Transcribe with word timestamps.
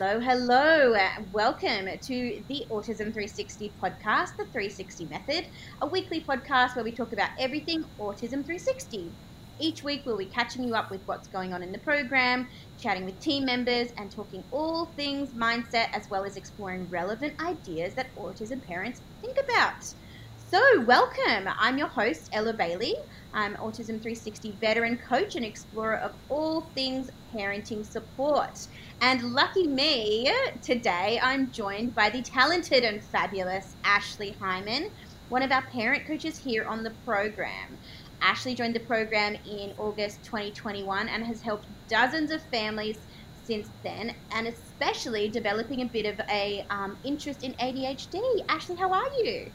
Hello, 0.00 0.18
hello. 0.18 0.96
Welcome 1.30 1.86
to 2.00 2.44
the 2.48 2.64
Autism 2.70 3.12
360 3.12 3.74
podcast, 3.78 4.28
The 4.38 4.46
360 4.50 5.04
Method, 5.04 5.44
a 5.82 5.86
weekly 5.86 6.24
podcast 6.24 6.74
where 6.74 6.86
we 6.86 6.90
talk 6.90 7.12
about 7.12 7.28
everything 7.38 7.84
Autism 8.00 8.40
360. 8.42 9.12
Each 9.60 9.84
week, 9.84 10.04
we'll 10.06 10.16
be 10.16 10.24
catching 10.24 10.64
you 10.64 10.74
up 10.74 10.90
with 10.90 11.02
what's 11.04 11.28
going 11.28 11.52
on 11.52 11.62
in 11.62 11.70
the 11.70 11.78
program, 11.78 12.48
chatting 12.78 13.04
with 13.04 13.20
team 13.20 13.44
members, 13.44 13.88
and 13.98 14.10
talking 14.10 14.42
all 14.50 14.94
things 14.96 15.34
mindset, 15.34 15.88
as 15.92 16.08
well 16.10 16.24
as 16.24 16.34
exploring 16.38 16.88
relevant 16.88 17.34
ideas 17.38 17.94
that 17.96 18.16
autism 18.16 18.62
parents 18.62 19.02
think 19.20 19.36
about. 19.44 19.84
So, 20.36 20.60
welcome. 20.84 21.46
I'm 21.60 21.78
your 21.78 21.86
host, 21.88 22.30
Ella 22.32 22.54
Bailey. 22.54 22.94
I'm 23.32 23.54
Autism 23.54 24.02
360 24.02 24.56
veteran 24.60 24.98
coach 24.98 25.36
and 25.36 25.44
explorer 25.44 25.98
of 25.98 26.16
all 26.28 26.72
things 26.74 27.08
parenting 27.32 27.86
support. 27.86 28.58
And 29.02 29.32
lucky 29.32 29.66
me, 29.66 30.30
today 30.60 31.18
I'm 31.22 31.50
joined 31.52 31.94
by 31.94 32.10
the 32.10 32.20
talented 32.20 32.84
and 32.84 33.02
fabulous 33.02 33.74
Ashleigh 33.82 34.34
Hyman, 34.38 34.90
one 35.30 35.42
of 35.42 35.50
our 35.50 35.62
parent 35.62 36.06
coaches 36.06 36.36
here 36.36 36.66
on 36.66 36.82
the 36.82 36.90
program. 37.06 37.78
Ashleigh 38.20 38.54
joined 38.54 38.74
the 38.74 38.80
program 38.80 39.36
in 39.50 39.72
August 39.78 40.22
2021 40.24 41.08
and 41.08 41.24
has 41.24 41.40
helped 41.40 41.66
dozens 41.88 42.30
of 42.30 42.42
families 42.42 42.98
since 43.44 43.70
then, 43.82 44.14
and 44.32 44.46
especially 44.46 45.30
developing 45.30 45.80
a 45.80 45.86
bit 45.86 46.04
of 46.04 46.20
a 46.28 46.66
um, 46.68 46.98
interest 47.02 47.42
in 47.42 47.54
ADHD. 47.54 48.44
Ashleigh, 48.48 48.76
how 48.76 48.92
are 48.92 49.10
you? 49.24 49.50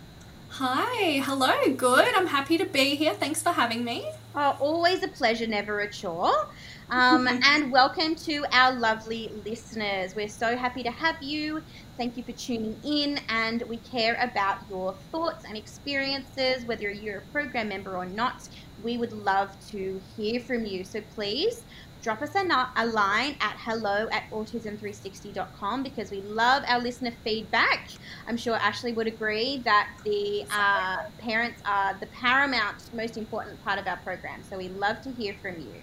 Hi, 0.50 1.20
hello, 1.20 1.54
good. 1.76 2.16
I'm 2.16 2.28
happy 2.28 2.58
to 2.58 2.66
be 2.66 2.96
here. 2.96 3.14
Thanks 3.14 3.44
for 3.44 3.52
having 3.52 3.84
me. 3.84 4.10
Oh, 4.34 4.58
always 4.60 5.04
a 5.04 5.08
pleasure, 5.08 5.46
never 5.46 5.82
a 5.82 5.92
chore. 5.92 6.48
Um, 6.90 7.28
and 7.44 7.72
welcome 7.72 8.16
to 8.26 8.46
our 8.52 8.74
lovely 8.74 9.42
listeners. 9.46 10.14
We're 10.16 10.28
so 10.28 10.56
happy 10.56 10.84
to 10.84 10.92
have 10.92 11.16
you. 11.22 11.62
Thank 11.98 12.16
you 12.16 12.24
for 12.24 12.32
tuning 12.32 12.80
in, 12.84 13.20
and 13.30 13.64
we 13.68 13.78
care 13.78 14.16
about 14.22 14.58
your 14.70 14.96
thoughts 15.12 15.46
and 15.48 15.58
experiences, 15.58 16.66
whether 16.66 16.92
you're 16.92 17.20
a 17.20 17.32
program 17.32 17.70
member 17.70 17.98
or 17.98 18.06
not. 18.06 18.36
We 18.78 18.98
would 18.98 19.14
love 19.14 19.50
to 19.72 20.00
hear 20.16 20.40
from 20.42 20.66
you. 20.66 20.84
So 20.84 21.02
please 21.02 21.56
drop 22.04 22.22
us 22.22 22.36
a, 22.36 22.68
a 22.78 22.86
line 22.86 23.36
at 23.42 23.56
hello 23.58 24.08
at 24.12 24.24
autism360.com 24.32 25.82
because 25.82 26.12
we 26.12 26.22
love 26.22 26.62
our 26.68 26.80
listener 26.80 27.14
feedback. 27.24 27.88
I'm 28.28 28.38
sure 28.38 28.60
Ashleigh 28.60 28.96
would 28.96 29.08
agree 29.08 29.64
that 29.66 29.88
the 30.04 30.46
uh, 30.52 30.98
parents 31.20 31.62
are 31.66 31.98
the 32.00 32.08
paramount, 32.08 32.76
most 32.94 33.18
important 33.18 33.60
part 33.64 33.80
of 33.80 33.88
our 33.88 33.98
program. 33.98 34.44
So 34.44 34.56
we 34.58 34.70
love 34.70 35.02
to 35.02 35.12
hear 35.12 35.34
from 35.42 35.60
you. 35.60 35.82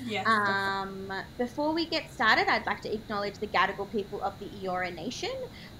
Yes. 0.00 0.26
Um, 0.26 1.10
before 1.38 1.74
we 1.74 1.88
get 1.88 2.10
started, 2.10 2.46
I'd 2.48 2.66
like 2.66 2.80
to 2.82 2.94
acknowledge 2.94 3.38
the 3.38 3.46
Gadigal 3.48 3.90
people 3.90 4.22
of 4.22 4.38
the 4.38 4.50
Eora 4.64 4.94
Nation, 4.94 5.30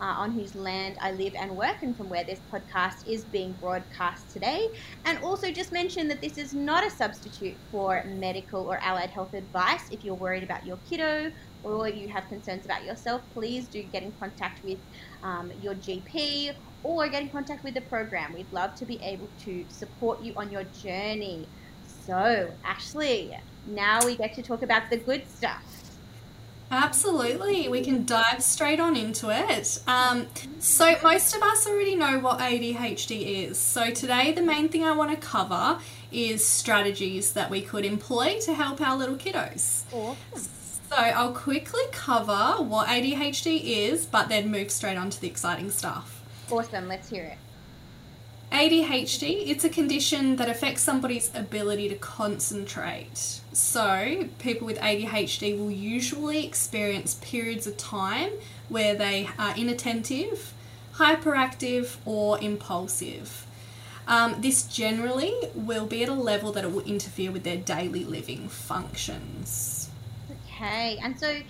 uh, 0.01 0.05
on 0.05 0.33
whose 0.33 0.55
land 0.55 0.97
I 1.01 1.13
live 1.13 1.35
and 1.39 1.57
work, 1.57 1.83
and 1.83 1.97
from 1.97 2.09
where 2.09 2.25
this 2.25 2.41
podcast 2.51 2.97
is 3.07 3.25
being 3.25 3.55
broadcast 3.55 4.31
today. 4.31 4.67
And 5.05 5.19
also 5.19 5.51
just 5.53 5.73
mention 5.73 6.09
that 6.09 6.21
this 6.23 6.39
is 6.39 6.55
not 6.55 6.87
a 6.87 6.91
substitute 6.91 7.61
for 7.71 8.03
medical 8.07 8.65
or 8.67 8.83
allied 8.83 9.11
health 9.11 9.35
advice. 9.35 9.83
If 9.91 10.05
you're 10.05 10.15
worried 10.15 10.43
about 10.43 10.65
your 10.67 10.79
kiddo 10.79 11.31
or 11.63 11.89
you 11.89 12.09
have 12.09 12.29
concerns 12.29 12.65
about 12.65 12.85
yourself, 12.85 13.23
please 13.31 13.69
do 13.69 13.83
get 13.83 14.03
in 14.03 14.13
contact 14.13 14.63
with 14.63 14.81
um, 15.23 15.53
your 15.57 15.75
GP 15.75 16.53
or 16.83 17.09
get 17.09 17.23
in 17.23 17.29
contact 17.31 17.63
with 17.63 17.75
the 17.75 17.83
program. 17.83 18.33
We'd 18.33 18.53
love 18.53 18.75
to 18.77 18.87
be 18.87 19.01
able 19.03 19.31
to 19.39 19.67
support 19.69 20.23
you 20.23 20.33
on 20.37 20.51
your 20.51 20.65
journey. 20.65 21.51
So, 22.11 22.51
Ashleigh, 22.65 23.39
now 23.69 24.05
we 24.05 24.17
get 24.17 24.35
to 24.35 24.43
talk 24.43 24.63
about 24.63 24.91
the 24.91 24.97
good 24.97 25.31
stuff. 25.31 25.63
Absolutely, 26.69 27.69
we 27.69 27.83
can 27.83 28.05
dive 28.05 28.43
straight 28.43 28.81
on 28.81 28.97
into 28.97 29.31
it. 29.31 29.81
Um, 29.87 30.27
so, 30.59 30.97
most 31.05 31.37
of 31.37 31.43
us 31.45 31.69
already 31.69 31.95
know 31.95 32.19
what 32.19 32.41
ADHD 32.41 33.47
is. 33.47 33.61
So, 33.61 33.93
today, 33.93 34.33
the 34.33 34.43
main 34.43 34.69
thing 34.69 34.83
I 34.83 34.91
want 34.91 35.13
to 35.13 35.17
cover 35.25 35.79
is 36.11 36.45
strategies 36.45 37.33
that 37.35 37.49
we 37.49 37.63
could 37.63 37.85
employ 37.85 38.41
to 38.41 38.55
help 38.55 38.81
our 38.81 38.97
little 38.97 39.15
kiddos. 39.15 39.85
Awesome. 39.93 40.51
So, 40.91 40.97
I'll 40.97 41.33
quickly 41.33 41.85
cover 41.93 42.61
what 42.61 42.89
ADHD 42.89 43.63
is, 43.63 44.05
but 44.05 44.29
then 44.29 44.51
move 44.51 44.73
straight 44.73 44.97
on 44.97 45.11
to 45.11 45.21
the 45.21 45.29
exciting 45.29 45.71
stuff. 45.71 46.25
Awesome, 46.51 46.89
let's 46.89 47.09
hear 47.09 47.23
it. 47.23 47.39
ADHD, 48.53 49.49
it's 49.49 49.65
a 49.65 49.69
condition 49.69 50.35
that 50.37 50.49
affects 50.49 50.83
somebody's 50.83 51.31
ability 51.35 51.89
to 51.89 51.95
concentrate. 51.95 53.41
So, 53.53 54.29
people 54.41 54.67
with 54.67 54.79
ADHD 54.79 55.57
will 55.57 55.71
usually 55.71 56.45
experience 56.45 57.19
periods 57.23 57.69
of 57.69 57.77
time 57.77 58.33
where 58.69 58.97
they 58.97 59.29
are 59.39 59.57
inattentive, 59.57 60.53
hyperactive, 60.95 61.97
or 62.05 62.41
impulsive. 62.41 63.47
Um, 64.09 64.41
this 64.41 64.65
generally 64.65 65.33
will 65.55 65.87
be 65.87 66.03
at 66.03 66.09
a 66.09 66.15
level 66.15 66.51
that 66.53 66.65
it 66.65 66.73
will 66.73 66.81
interfere 66.81 67.31
with 67.31 67.45
their 67.45 67.59
daily 67.59 68.05
living 68.05 68.49
functions. 68.49 69.91
Okay, 70.49 70.99
and 71.01 71.19
so 71.19 71.41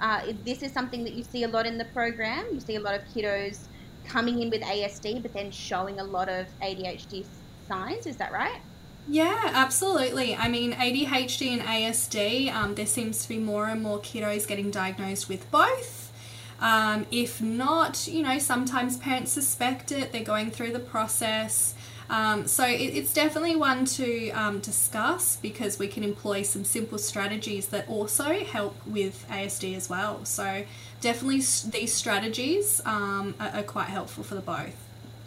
uh, 0.00 0.32
this 0.44 0.62
is 0.62 0.70
something 0.70 1.02
that 1.02 1.14
you 1.14 1.24
see 1.24 1.42
a 1.42 1.48
lot 1.48 1.66
in 1.66 1.78
the 1.78 1.84
program. 1.86 2.46
You 2.52 2.60
see 2.60 2.76
a 2.76 2.80
lot 2.80 2.94
of 2.94 3.02
kiddos 3.12 3.66
coming 4.06 4.40
in 4.40 4.50
with 4.50 4.62
ASD, 4.62 5.22
but 5.22 5.32
then 5.32 5.50
showing 5.50 6.00
a 6.00 6.04
lot 6.04 6.28
of 6.28 6.46
ADHD 6.62 7.24
signs. 7.68 8.06
Is 8.06 8.16
that 8.16 8.32
right? 8.32 8.60
Yeah, 9.08 9.50
absolutely. 9.54 10.34
I 10.34 10.48
mean, 10.48 10.72
ADHD 10.72 11.48
and 11.48 11.62
ASD, 11.62 12.52
um, 12.52 12.74
there 12.74 12.86
seems 12.86 13.22
to 13.22 13.28
be 13.28 13.38
more 13.38 13.66
and 13.66 13.82
more 13.82 14.00
kiddos 14.00 14.48
getting 14.48 14.70
diagnosed 14.70 15.28
with 15.28 15.48
both. 15.50 16.12
Um, 16.58 17.06
if 17.10 17.40
not, 17.40 18.08
you 18.08 18.22
know, 18.22 18.38
sometimes 18.38 18.96
parents 18.96 19.30
suspect 19.30 19.92
it, 19.92 20.12
they're 20.12 20.24
going 20.24 20.50
through 20.50 20.72
the 20.72 20.80
process. 20.80 21.74
Um, 22.08 22.46
so 22.46 22.64
it, 22.64 22.78
it's 22.78 23.12
definitely 23.12 23.56
one 23.56 23.84
to 23.84 24.30
um, 24.30 24.60
discuss 24.60 25.36
because 25.36 25.78
we 25.78 25.88
can 25.88 26.02
employ 26.02 26.42
some 26.42 26.64
simple 26.64 26.98
strategies 26.98 27.66
that 27.68 27.88
also 27.88 28.44
help 28.44 28.76
with 28.86 29.26
ASD 29.28 29.76
as 29.76 29.88
well. 29.88 30.24
So 30.24 30.64
definitely 31.00 31.38
these 31.70 31.92
strategies 31.92 32.82
um, 32.84 33.34
are, 33.40 33.48
are, 33.48 33.62
quite 33.62 33.88
helpful 33.88 34.24
for 34.24 34.34
the 34.34 34.40
both. 34.40 34.76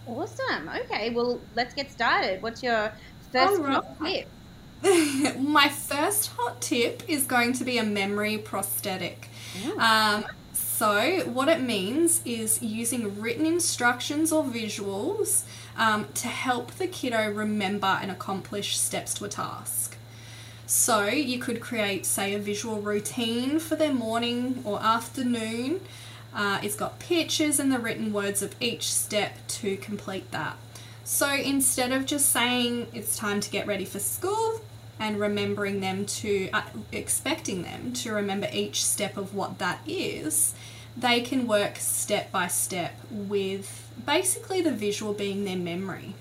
Awesome. 0.08 0.70
Okay, 0.84 1.12
well 1.12 1.40
let's 1.56 1.74
get 1.74 1.92
started. 1.92 2.42
What's 2.42 2.64
your 2.64 2.92
first 3.32 3.62
right. 3.62 3.84
tip? 4.04 4.28
My 5.40 5.70
first 5.70 6.32
hot 6.38 6.62
tip 6.62 7.04
is 7.08 7.26
going 7.26 7.54
to 7.54 7.64
be 7.64 7.78
a 7.78 7.84
memory 7.84 8.38
prosthetic. 8.38 9.30
Um, 9.78 10.26
so, 10.54 11.22
what 11.26 11.50
it 11.50 11.62
means 11.62 12.22
is 12.24 12.62
using 12.62 13.20
written 13.20 13.46
instructions 13.46 14.32
or 14.32 14.44
visuals 14.46 15.44
um, 15.76 16.08
to 16.14 16.28
help 16.28 16.72
the 16.72 16.88
kiddo 16.88 17.30
remember 17.32 18.00
and 18.02 18.10
accomplish 18.10 18.78
steps 18.78 19.14
to 19.16 19.26
a 19.26 19.28
task. 19.28 19.98
So 20.70 21.06
you 21.06 21.40
could 21.40 21.62
create, 21.62 22.06
say, 22.06 22.36
a 22.36 22.38
visual 22.40 22.80
routine 22.80 23.58
for 23.58 23.76
their 23.76 23.92
morning 23.92 24.62
or 24.64 24.80
afternoon. 24.80 25.82
Uh, 26.32 26.60
it's 26.62 26.76
got 26.76 27.00
pictures 27.00 27.60
and 27.60 27.72
the 27.72 27.80
written 27.80 28.14
words 28.14 28.44
of 28.44 28.54
each 28.62 28.84
step 28.84 29.36
to 29.48 29.78
complete 29.78 30.30
that. 30.30 30.58
So 31.04 31.34
instead 31.34 31.92
of 31.92 32.06
just 32.06 32.30
saying 32.30 32.86
it's 32.94 33.18
time 33.18 33.40
to 33.40 33.50
get 33.50 33.66
ready 33.66 33.84
for 33.84 33.98
school 33.98 34.62
and 35.00 35.20
remembering 35.20 35.80
them 35.80 36.06
to, 36.06 36.52
uh, 36.54 36.62
expecting 36.92 37.64
them 37.64 37.92
to 37.94 38.14
remember 38.14 38.48
each 38.54 38.86
step 38.86 39.18
of 39.18 39.34
what 39.34 39.58
that 39.58 39.80
is, 39.88 40.54
they 40.96 41.22
can 41.22 41.48
work 41.48 41.78
step 41.78 42.32
by 42.32 42.46
step 42.46 42.94
with 43.10 43.92
basically 44.06 44.62
the 44.62 44.72
visual 44.72 45.14
being 45.14 45.46
their 45.46 45.58
memory. 45.58 46.14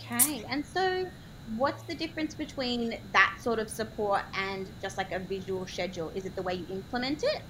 Okay, 0.00 0.42
and 0.48 0.64
so 0.64 1.08
what's 1.56 1.82
the 1.84 1.94
difference 1.94 2.34
between 2.34 2.98
that 3.12 3.36
sort 3.40 3.58
of 3.58 3.68
support 3.68 4.22
and 4.34 4.66
just 4.82 4.98
like 4.98 5.12
a 5.12 5.18
visual 5.18 5.66
schedule? 5.66 6.10
Is 6.14 6.24
it 6.24 6.34
the 6.36 6.42
way 6.42 6.54
you 6.54 6.66
implement 6.70 7.22
it? 7.22 7.42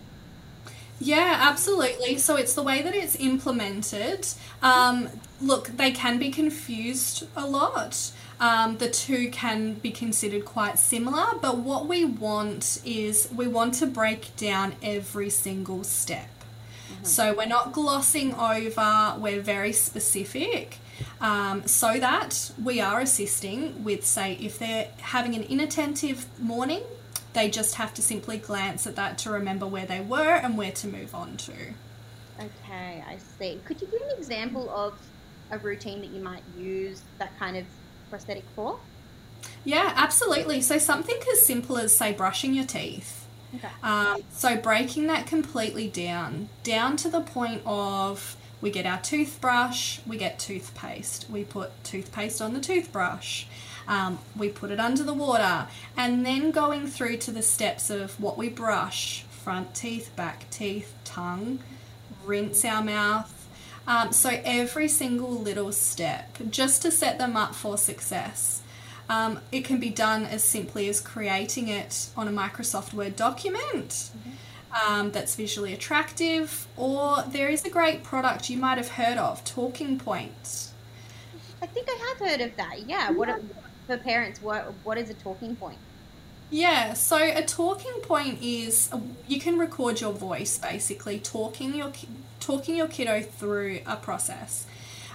Yeah, 0.99 1.39
absolutely. 1.41 2.17
So 2.17 2.37
it's 2.37 2.55
the 2.55 2.63
way 2.63 2.83
that 2.83 2.95
it's 2.95 3.17
implemented. 3.17 4.27
Um, 4.63 5.09
look, 5.41 5.69
they 5.69 5.91
can 5.91 6.19
be 6.19 6.31
confused 6.31 7.27
a 7.37 7.47
lot. 7.47 8.13
Um, 8.41 8.79
the 8.79 8.89
two 8.89 9.31
can 9.31 9.75
be 9.75 9.91
considered 9.91 10.45
quite 10.45 10.79
similar, 10.79 11.39
but 11.41 11.59
what 11.59 11.87
we 11.87 12.05
want 12.05 12.81
is 12.85 13.29
we 13.35 13.47
want 13.47 13.75
to 13.75 13.87
break 13.87 14.37
down 14.37 14.75
every 14.83 15.31
single 15.31 15.85
step. 15.85 16.29
So 17.07 17.35
we're 17.35 17.47
not 17.47 17.73
glossing 17.73 18.35
over, 18.35 19.17
we're 19.19 19.41
very 19.41 19.73
specific. 19.73 20.79
Um, 21.21 21.67
so 21.67 21.99
that 22.01 22.53
we 22.63 22.81
are 22.81 23.01
assisting 23.01 23.85
with, 23.85 24.05
say, 24.05 24.35
if 24.35 24.59
they're 24.59 24.89
having 24.99 25.35
an 25.35 25.43
inattentive 25.43 26.27
morning, 26.41 26.83
they 27.33 27.51
just 27.51 27.75
have 27.75 27.93
to 27.95 28.03
simply 28.03 28.39
glance 28.39 28.87
at 28.87 28.97
that 28.97 29.19
to 29.19 29.31
remember 29.31 29.67
where 29.67 29.87
they 29.87 30.01
were 30.01 30.35
and 30.37 30.57
where 30.57 30.73
to 30.73 30.89
move 30.89 31.15
on 31.15 31.37
to. 31.37 31.53
Okay, 32.39 33.05
I 33.07 33.19
see. 33.39 33.61
Could 33.65 33.81
you 33.81 33.87
give 33.89 34.01
an 34.03 34.17
example 34.17 34.71
of 34.71 34.99
a 35.51 35.59
routine 35.59 36.01
that 36.01 36.11
you 36.11 36.23
might 36.23 36.43
use 36.59 37.03
that 37.19 37.39
kind 37.39 37.57
of 37.57 37.65
prosthetic 38.11 38.45
for? 38.55 38.79
Yeah, 39.65 39.93
absolutely. 39.97 40.61
So 40.63 40.79
something 40.79 41.17
as 41.33 41.45
simple 41.45 41.77
as, 41.77 41.97
say, 41.97 42.13
brushing 42.13 42.55
your 42.55 42.65
teeth. 42.65 43.26
Okay. 43.55 43.69
Um, 43.83 44.23
so 44.33 44.57
breaking 44.57 45.07
that 45.07 45.27
completely 45.27 45.89
down, 45.89 46.49
down 46.63 46.97
to 46.99 47.09
the 47.09 47.21
point 47.21 47.63
of 47.65 48.37
we 48.61 48.71
get 48.71 48.87
our 48.87 49.01
toothbrush, 49.01 50.01
we 50.07 50.17
get 50.17 50.39
toothpaste. 50.39 51.29
We 51.31 51.45
put 51.45 51.73
toothpaste 51.85 52.41
on 52.41 52.55
the 52.55 52.61
toothbrush. 52.61 53.47
Um, 53.87 54.19
we 54.37 54.49
put 54.49 54.71
it 54.71 54.81
under 54.81 55.05
the 55.05 55.15
water, 55.15 55.69
and 55.97 56.27
then 56.27 56.51
going 56.51 56.89
through 56.89 57.19
to 57.19 57.31
the 57.31 57.43
steps 57.43 57.89
of 57.89 58.21
what 58.21 58.37
we 58.37 58.49
brush 58.49 59.23
front 59.23 59.75
teeth, 59.77 60.11
back 60.17 60.51
teeth, 60.51 60.93
tongue, 61.05 61.61
rinse 62.25 62.65
our 62.65 62.83
mouth. 62.83 63.33
Um, 63.87 64.11
so 64.11 64.41
every 64.45 64.89
single 64.89 65.31
little 65.31 65.71
step 65.71 66.37
just 66.51 66.83
to 66.83 66.91
set 66.91 67.19
them 67.19 67.37
up 67.37 67.55
for 67.55 67.79
success. 67.79 68.63
Um, 69.09 69.41
it 69.53 69.65
can 69.65 69.79
be 69.79 69.91
done 69.91 70.25
as 70.25 70.43
simply 70.43 70.89
as 70.89 71.01
creating 71.01 71.69
it 71.69 72.09
on 72.17 72.27
a 72.27 72.33
Microsoft 72.33 72.93
Word 72.93 73.17
document. 73.17 73.89
Mm-hmm. 73.89 74.31
Um, 74.89 75.11
that's 75.11 75.37
visually 75.37 75.73
attractive, 75.73 76.67
or 76.77 77.23
there 77.29 77.49
is 77.49 77.65
a 77.65 77.71
great 77.71 78.03
product 78.03 78.51
you 78.51 78.59
might 78.59 78.77
have 78.77 78.89
heard 78.89 79.17
of, 79.17 79.43
Talking 79.43 79.99
Points. 79.99 80.75
I 81.63 81.67
think 81.67 81.89
I 81.89 82.09
have 82.09 82.31
heard 82.31 82.41
of 82.43 82.57
that. 82.57 82.87
Yeah. 82.87 83.11
What 83.11 83.41
for 83.87 83.97
parents? 83.97 84.43
What 84.43 84.75
what 84.85 84.99
is 84.99 85.09
a 85.09 85.15
talking 85.15 85.57
point? 85.57 85.79
Yeah, 86.51 86.93
so 86.93 87.17
a 87.17 87.43
talking 87.43 88.01
point 88.03 88.41
is 88.43 88.91
you 89.27 89.41
can 89.41 89.59
record 89.59 90.01
your 90.01 90.13
voice 90.13 90.59
basically 90.59 91.19
talking 91.19 91.75
your 91.75 91.93
talking 92.39 92.77
your 92.77 92.87
kiddo 92.87 93.23
through 93.23 93.81
a 93.87 93.97
process. 93.97 94.67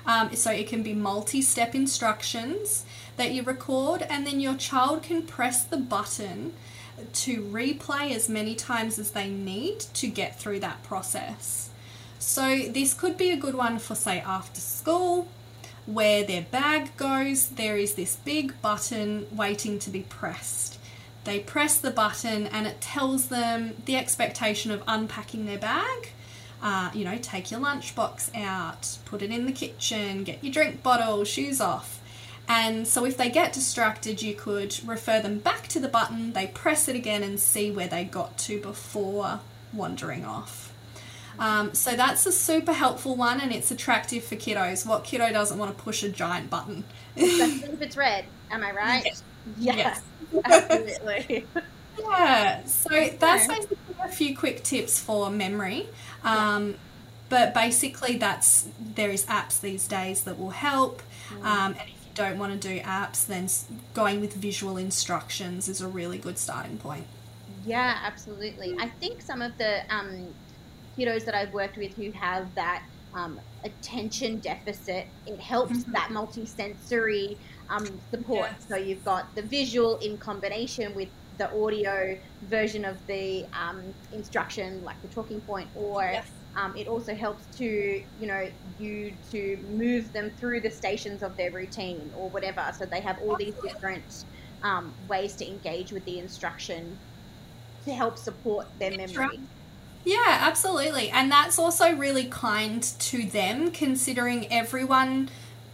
Um, 0.06 0.36
so 0.36 0.50
it 0.52 0.68
can 0.68 0.82
be 0.82 0.94
multi-step 0.94 1.76
instructions 1.76 2.86
that 3.22 3.34
you 3.34 3.44
record, 3.44 4.02
and 4.10 4.26
then 4.26 4.40
your 4.40 4.56
child 4.56 5.04
can 5.04 5.22
press 5.22 5.64
the 5.64 5.78
button 5.78 6.54
to 7.14 7.44
replay 7.44 8.16
as 8.16 8.28
many 8.28 8.56
times 8.56 8.98
as 8.98 9.12
they 9.12 9.30
need 9.30 9.80
to 9.80 10.08
get 10.08 10.40
through 10.40 10.60
that 10.60 10.82
process. 10.82 11.70
So 12.18 12.64
this 12.70 12.96
could 12.96 13.18
be 13.18 13.30
a 13.30 13.38
good 13.38 13.54
one 13.54 13.78
for 13.78 13.94
say 13.94 14.22
after 14.22 14.60
school 14.60 15.28
where 15.86 16.24
their 16.24 16.48
bag 16.50 16.98
goes, 16.98 17.50
there 17.50 17.78
is 17.78 17.94
this 17.94 18.16
big 18.16 18.60
button 18.60 19.28
waiting 19.32 19.78
to 19.80 19.92
be 19.92 20.02
pressed. 20.02 20.80
They 21.24 21.42
press 21.42 21.78
the 21.78 21.92
button 21.92 22.48
and 22.48 22.66
it 22.66 22.82
tells 22.82 23.28
them 23.28 23.76
the 23.86 23.98
expectation 23.98 24.72
of 24.72 24.82
unpacking 24.88 25.46
their 25.46 25.60
bag. 25.60 26.10
Uh, 26.60 26.90
you 26.96 27.06
know, 27.06 27.20
take 27.22 27.52
your 27.52 27.60
lunchbox 27.60 28.36
out, 28.36 28.98
put 29.06 29.22
it 29.22 29.30
in 29.30 29.46
the 29.46 29.52
kitchen, 29.52 30.24
get 30.24 30.44
your 30.44 30.52
drink 30.52 30.82
bottle, 30.82 31.24
shoes 31.24 31.62
off. 31.62 32.01
And 32.54 32.86
so 32.86 33.06
if 33.06 33.16
they 33.16 33.30
get 33.30 33.54
distracted, 33.54 34.22
you 34.22 34.36
could 34.36 34.78
refer 34.86 35.22
them 35.22 35.40
back 35.40 35.70
to 35.70 35.80
the 35.80 35.88
button, 35.88 36.34
they 36.34 36.48
press 36.48 36.90
it 36.90 36.98
again 36.98 37.24
and 37.24 37.40
see 37.40 37.72
where 37.72 37.88
they 37.88 38.04
got 38.04 38.38
to 38.40 38.60
before 38.60 39.40
wandering 39.72 40.26
off. 40.26 40.74
Um, 41.40 41.74
so 41.74 41.96
that's 41.96 42.26
a 42.26 42.32
super 42.32 42.74
helpful 42.74 43.16
one 43.16 43.40
and 43.40 43.54
it's 43.54 43.72
attractive 43.72 44.26
for 44.26 44.36
kiddos. 44.36 44.86
What 44.86 45.06
kiddo 45.06 45.32
doesn't 45.32 45.58
want 45.58 45.76
to 45.76 45.82
push 45.82 46.04
a 46.04 46.10
giant 46.10 46.50
button? 46.50 46.84
Especially 47.16 47.70
if 47.72 47.82
it's 47.82 47.96
red, 47.96 48.26
am 48.52 48.64
I 48.66 48.72
right? 48.74 49.06
Yes. 49.06 49.24
Yes. 49.58 50.02
yes. 50.34 50.44
Absolutely. 50.44 51.48
yeah, 52.00 52.66
so 52.66 52.90
that's 53.18 53.48
basically 53.48 53.78
a 54.04 54.10
few 54.10 54.36
quick 54.36 54.62
tips 54.64 55.00
for 55.00 55.30
memory. 55.30 55.88
Um, 56.26 56.72
yeah. 56.72 56.76
But 57.30 57.54
basically, 57.54 58.18
that's 58.18 58.68
there 58.78 59.10
is 59.10 59.26
apps 59.28 59.62
these 59.62 59.88
days 59.88 60.26
that 60.26 60.38
will 60.38 60.50
help. 60.50 61.02
Mm. 61.30 61.46
Um, 61.46 61.76
and 61.80 61.90
if 61.90 62.01
don't 62.14 62.38
want 62.38 62.60
to 62.60 62.68
do 62.68 62.80
apps, 62.82 63.26
then 63.26 63.48
going 63.94 64.22
with 64.22 64.34
visual 64.34 64.78
instructions 64.78 65.68
is 65.68 65.82
a 65.82 65.88
really 65.88 66.18
good 66.18 66.38
starting 66.38 66.78
point. 66.78 67.06
Yeah, 67.66 68.00
absolutely. 68.04 68.76
I 68.80 68.88
think 68.88 69.22
some 69.22 69.42
of 69.42 69.58
the 69.58 69.82
um, 69.94 70.28
kiddos 70.98 71.26
that 71.26 71.36
I've 71.36 71.54
worked 71.54 71.78
with 71.78 71.96
who 71.96 72.12
have 72.12 72.54
that 72.56 72.84
um, 73.14 73.40
attention 73.64 74.40
deficit, 74.40 75.08
it 75.28 75.40
helps 75.40 75.80
mm-hmm. 75.80 75.92
that 75.92 76.10
multisensory 76.10 77.38
um, 77.70 77.88
support. 78.10 78.50
Yes. 78.52 78.66
So 78.68 78.76
you've 78.76 79.06
got 79.06 79.34
the 79.36 79.42
visual 79.42 79.98
in 79.98 80.18
combination 80.18 80.94
with 80.96 81.10
the 81.38 81.50
audio 81.60 82.18
version 82.44 82.86
of 82.86 83.06
the 83.08 83.46
um, 83.54 83.82
instruction, 84.14 84.84
like 84.84 85.02
the 85.02 85.08
talking 85.10 85.42
point, 85.42 85.70
or 85.76 86.04
yes. 86.04 86.28
Um, 86.56 86.76
it 86.76 86.88
also 86.88 87.16
helps 87.16 87.46
to, 87.58 87.66
you 88.20 88.28
know, 88.28 88.50
you 88.80 89.14
to 89.32 89.58
move 89.70 90.12
them 90.12 90.32
through 90.32 90.62
the 90.62 90.70
stations 90.70 91.24
of 91.24 91.38
their 91.38 91.52
routine 91.52 92.12
or 92.18 92.30
whatever. 92.30 92.64
So 92.78 92.86
they 92.86 93.02
have 93.02 93.20
all 93.22 93.38
these 93.38 93.56
different 93.56 94.26
um, 94.64 94.94
ways 95.08 95.36
to 95.38 95.48
engage 95.48 95.92
with 95.92 96.04
the 96.06 96.20
instruction 96.20 96.98
to 97.86 97.94
help 97.94 98.18
support 98.18 98.68
their 98.80 98.92
memory. 98.92 99.40
Yeah, 100.04 100.40
absolutely. 100.42 101.10
And 101.10 101.32
that's 101.32 101.60
also 101.60 101.96
really 101.96 102.26
kind 102.26 102.82
to 102.84 103.24
them, 103.24 103.72
considering 103.72 104.52
everyone 104.52 105.30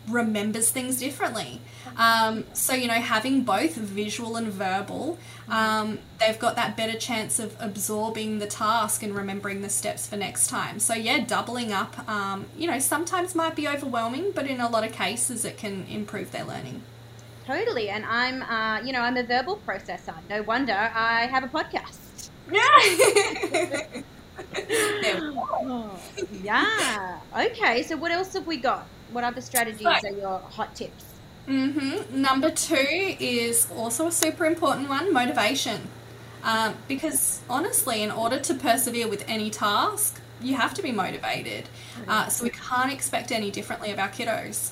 remembers 0.09 0.69
things 0.69 0.99
differently. 0.99 1.61
Um, 1.97 2.45
so, 2.53 2.73
you 2.73 2.87
know, 2.87 2.93
having 2.93 3.43
both 3.43 3.75
visual 3.75 4.35
and 4.35 4.47
verbal, 4.47 5.17
um, 5.49 5.99
they've 6.19 6.37
got 6.37 6.55
that 6.55 6.77
better 6.77 6.97
chance 6.97 7.39
of 7.39 7.55
absorbing 7.59 8.39
the 8.39 8.47
task 8.47 9.03
and 9.03 9.15
remembering 9.15 9.61
the 9.61 9.69
steps 9.69 10.07
for 10.07 10.15
next 10.15 10.47
time. 10.47 10.79
So, 10.79 10.93
yeah, 10.93 11.25
doubling 11.25 11.71
up, 11.71 12.07
um, 12.09 12.45
you 12.57 12.67
know, 12.67 12.79
sometimes 12.79 13.35
might 13.35 13.55
be 13.55 13.67
overwhelming, 13.67 14.31
but 14.31 14.45
in 14.47 14.61
a 14.61 14.69
lot 14.69 14.83
of 14.83 14.91
cases 14.91 15.43
it 15.45 15.57
can 15.57 15.85
improve 15.87 16.31
their 16.31 16.43
learning. 16.43 16.83
Totally. 17.45 17.89
And 17.89 18.05
I'm, 18.05 18.43
uh, 18.43 18.81
you 18.85 18.91
know, 18.91 19.01
I'm 19.01 19.17
a 19.17 19.23
verbal 19.23 19.59
processor. 19.65 20.15
No 20.29 20.43
wonder 20.43 20.73
I 20.73 21.27
have 21.27 21.43
a 21.43 21.47
podcast. 21.47 22.29
Yeah. 22.51 24.03
yeah. 26.43 27.19
Okay. 27.35 27.83
So 27.83 27.97
what 27.97 28.11
else 28.11 28.33
have 28.33 28.45
we 28.45 28.57
got? 28.57 28.87
What 29.11 29.23
other 29.23 29.41
strategies 29.41 29.81
so, 29.81 30.07
are 30.07 30.11
your 30.11 30.39
hot 30.39 30.75
tips? 30.75 31.05
Mm-hmm. 31.47 32.21
Number 32.21 32.51
two 32.51 33.15
is 33.19 33.67
also 33.75 34.07
a 34.07 34.11
super 34.11 34.45
important 34.45 34.89
one: 34.89 35.13
motivation. 35.13 35.87
Um, 36.43 36.75
because 36.87 37.41
honestly, 37.49 38.03
in 38.03 38.11
order 38.11 38.39
to 38.39 38.53
persevere 38.53 39.07
with 39.07 39.25
any 39.27 39.49
task, 39.49 40.21
you 40.41 40.55
have 40.55 40.73
to 40.75 40.81
be 40.81 40.91
motivated. 40.91 41.67
Uh, 42.07 42.27
so 42.27 42.43
we 42.43 42.51
can't 42.51 42.91
expect 42.91 43.31
any 43.31 43.49
differently 43.49 43.91
of 43.91 43.99
our 43.99 44.09
kiddos. 44.09 44.71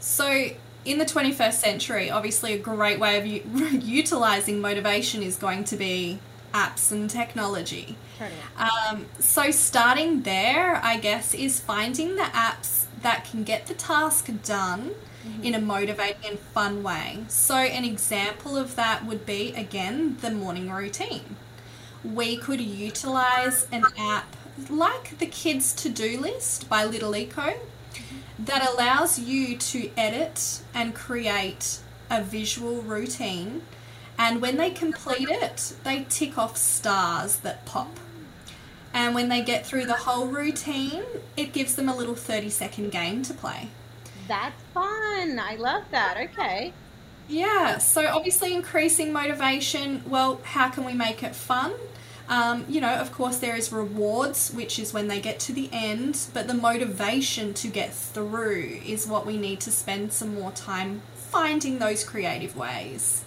So 0.00 0.48
in 0.84 0.98
the 0.98 1.04
21st 1.04 1.54
century, 1.54 2.10
obviously, 2.10 2.52
a 2.52 2.58
great 2.58 2.98
way 2.98 3.18
of 3.18 3.26
u- 3.26 3.42
utilizing 3.80 4.60
motivation 4.60 5.22
is 5.22 5.36
going 5.36 5.64
to 5.64 5.76
be 5.76 6.18
apps 6.52 6.92
and 6.92 7.08
technology. 7.08 7.96
Um, 8.56 9.06
so, 9.18 9.50
starting 9.50 10.22
there, 10.22 10.76
I 10.76 10.98
guess, 10.98 11.34
is 11.34 11.58
finding 11.58 12.16
the 12.16 12.22
apps 12.22 12.83
that 13.04 13.24
can 13.24 13.44
get 13.44 13.66
the 13.66 13.74
task 13.74 14.28
done 14.42 14.94
mm-hmm. 15.24 15.44
in 15.44 15.54
a 15.54 15.60
motivating 15.60 16.30
and 16.30 16.38
fun 16.38 16.82
way. 16.82 17.24
So, 17.28 17.54
an 17.54 17.84
example 17.84 18.56
of 18.56 18.74
that 18.74 19.06
would 19.06 19.24
be, 19.24 19.52
again, 19.54 20.16
the 20.20 20.32
morning 20.32 20.70
routine. 20.70 21.36
We 22.02 22.36
could 22.36 22.60
utilize 22.60 23.68
an 23.70 23.84
app 23.96 24.34
like 24.68 25.18
the 25.18 25.26
Kids 25.26 25.72
To 25.74 25.88
Do 25.88 26.18
List 26.18 26.68
by 26.68 26.84
Little 26.84 27.14
Eco 27.14 27.42
mm-hmm. 27.42 28.44
that 28.44 28.68
allows 28.68 29.20
you 29.20 29.56
to 29.56 29.90
edit 29.96 30.62
and 30.74 30.92
create 30.92 31.78
a 32.10 32.20
visual 32.20 32.82
routine 32.82 33.62
and 34.18 34.40
when 34.40 34.56
they 34.56 34.70
complete 34.70 35.28
it, 35.28 35.74
they 35.82 36.06
tick 36.08 36.38
off 36.38 36.56
stars 36.56 37.36
that 37.38 37.64
pop. 37.66 37.98
And 38.94 39.14
when 39.14 39.28
they 39.28 39.42
get 39.42 39.66
through 39.66 39.86
the 39.86 39.94
whole 39.94 40.28
routine, 40.28 41.02
it 41.36 41.52
gives 41.52 41.74
them 41.74 41.88
a 41.88 41.96
little 41.96 42.14
30 42.14 42.48
second 42.48 42.92
game 42.92 43.22
to 43.24 43.34
play. 43.34 43.68
That's 44.28 44.62
fun. 44.72 45.38
I 45.38 45.56
love 45.58 45.82
that. 45.90 46.16
Okay. 46.16 46.72
Yeah, 47.28 47.78
so 47.78 48.06
obviously 48.06 48.54
increasing 48.54 49.12
motivation. 49.12 50.02
Well, 50.06 50.40
how 50.44 50.68
can 50.68 50.84
we 50.84 50.92
make 50.92 51.22
it 51.22 51.34
fun? 51.34 51.72
Um, 52.28 52.64
you 52.68 52.80
know, 52.80 52.94
of 52.94 53.12
course, 53.12 53.38
there 53.38 53.56
is 53.56 53.72
rewards, 53.72 54.50
which 54.52 54.78
is 54.78 54.94
when 54.94 55.08
they 55.08 55.20
get 55.20 55.40
to 55.40 55.52
the 55.52 55.68
end, 55.72 56.26
but 56.32 56.46
the 56.46 56.54
motivation 56.54 57.52
to 57.54 57.68
get 57.68 57.92
through 57.92 58.80
is 58.86 59.06
what 59.06 59.26
we 59.26 59.36
need 59.36 59.60
to 59.60 59.70
spend 59.70 60.12
some 60.12 60.34
more 60.34 60.52
time 60.52 61.02
finding 61.14 61.78
those 61.78 62.04
creative 62.04 62.56
ways. 62.56 63.24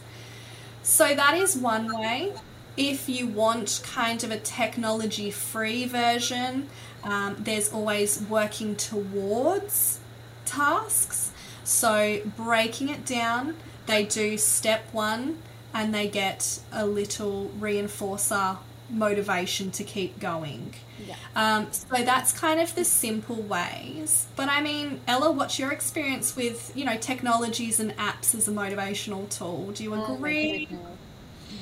So 0.82 1.14
that 1.14 1.36
is 1.36 1.58
one 1.58 1.96
way. 1.96 2.34
If 2.78 3.10
you 3.10 3.28
want 3.28 3.82
kind 3.84 4.24
of 4.24 4.32
a 4.32 4.38
technology 4.38 5.32
free 5.32 5.86
version, 5.86 6.70
um, 7.04 7.36
there's 7.40 7.74
always 7.74 8.22
working 8.22 8.76
towards 8.76 10.00
tasks. 10.46 11.32
So 11.64 12.22
breaking 12.38 12.90
it 12.90 13.06
down, 13.06 13.56
they 13.88 14.06
do 14.06 14.38
step 14.38 14.88
one 14.94 15.40
and 15.74 15.94
they 15.94 16.08
get 16.08 16.60
a 16.72 16.86
little 16.86 17.52
reinforcer 17.60 18.58
motivation 18.90 19.72
to 19.72 19.84
keep 19.84 20.20
going. 20.20 20.74
Yeah. 21.06 21.16
Um, 21.36 21.68
so 21.72 22.04
that's 22.04 22.32
kind 22.32 22.60
of 22.60 22.74
the 22.74 22.86
simple 22.86 23.42
ways. 23.42 24.28
But 24.36 24.50
I 24.50 24.62
mean, 24.62 25.02
Ella, 25.08 25.32
what's 25.32 25.60
your 25.60 25.72
experience 25.72 26.36
with 26.36 26.72
you 26.76 26.86
know 26.86 26.98
technologies 26.98 27.80
and 27.80 27.96
apps 27.98 28.34
as 28.34 28.48
a 28.48 28.52
motivational 28.52 29.30
tool? 29.30 29.72
Do 29.72 29.84
you 29.84 29.94
oh 29.94 30.16
agree? 30.16 30.68
Oh 30.72 30.78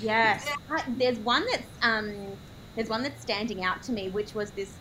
Yes, 0.02 0.48
I, 0.70 0.84
there's 0.98 1.20
one 1.20 1.46
that's 1.52 1.68
um, 1.82 2.14
there's 2.76 2.90
one 2.90 3.04
that's 3.04 3.22
standing 3.22 3.64
out 3.64 3.84
to 3.84 3.92
me, 3.92 4.10
which 4.10 4.34
was 4.34 4.52
this 4.52 4.74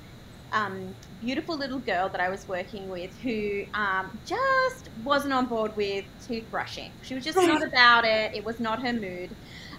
um, 0.52 0.94
beautiful 1.20 1.56
little 1.56 1.80
girl 1.80 2.08
that 2.08 2.20
I 2.20 2.28
was 2.28 2.46
working 2.48 2.88
with 2.88 3.16
who 3.18 3.64
um, 3.74 4.16
just 4.24 4.88
wasn't 5.04 5.32
on 5.32 5.46
board 5.46 5.76
with 5.76 6.04
toothbrushing. 6.26 6.90
She 7.02 7.14
was 7.14 7.24
just 7.24 7.36
not 7.36 7.62
about 7.66 8.04
it. 8.04 8.34
It 8.34 8.44
was 8.44 8.60
not 8.60 8.82
her 8.82 8.92
mood. 8.92 9.30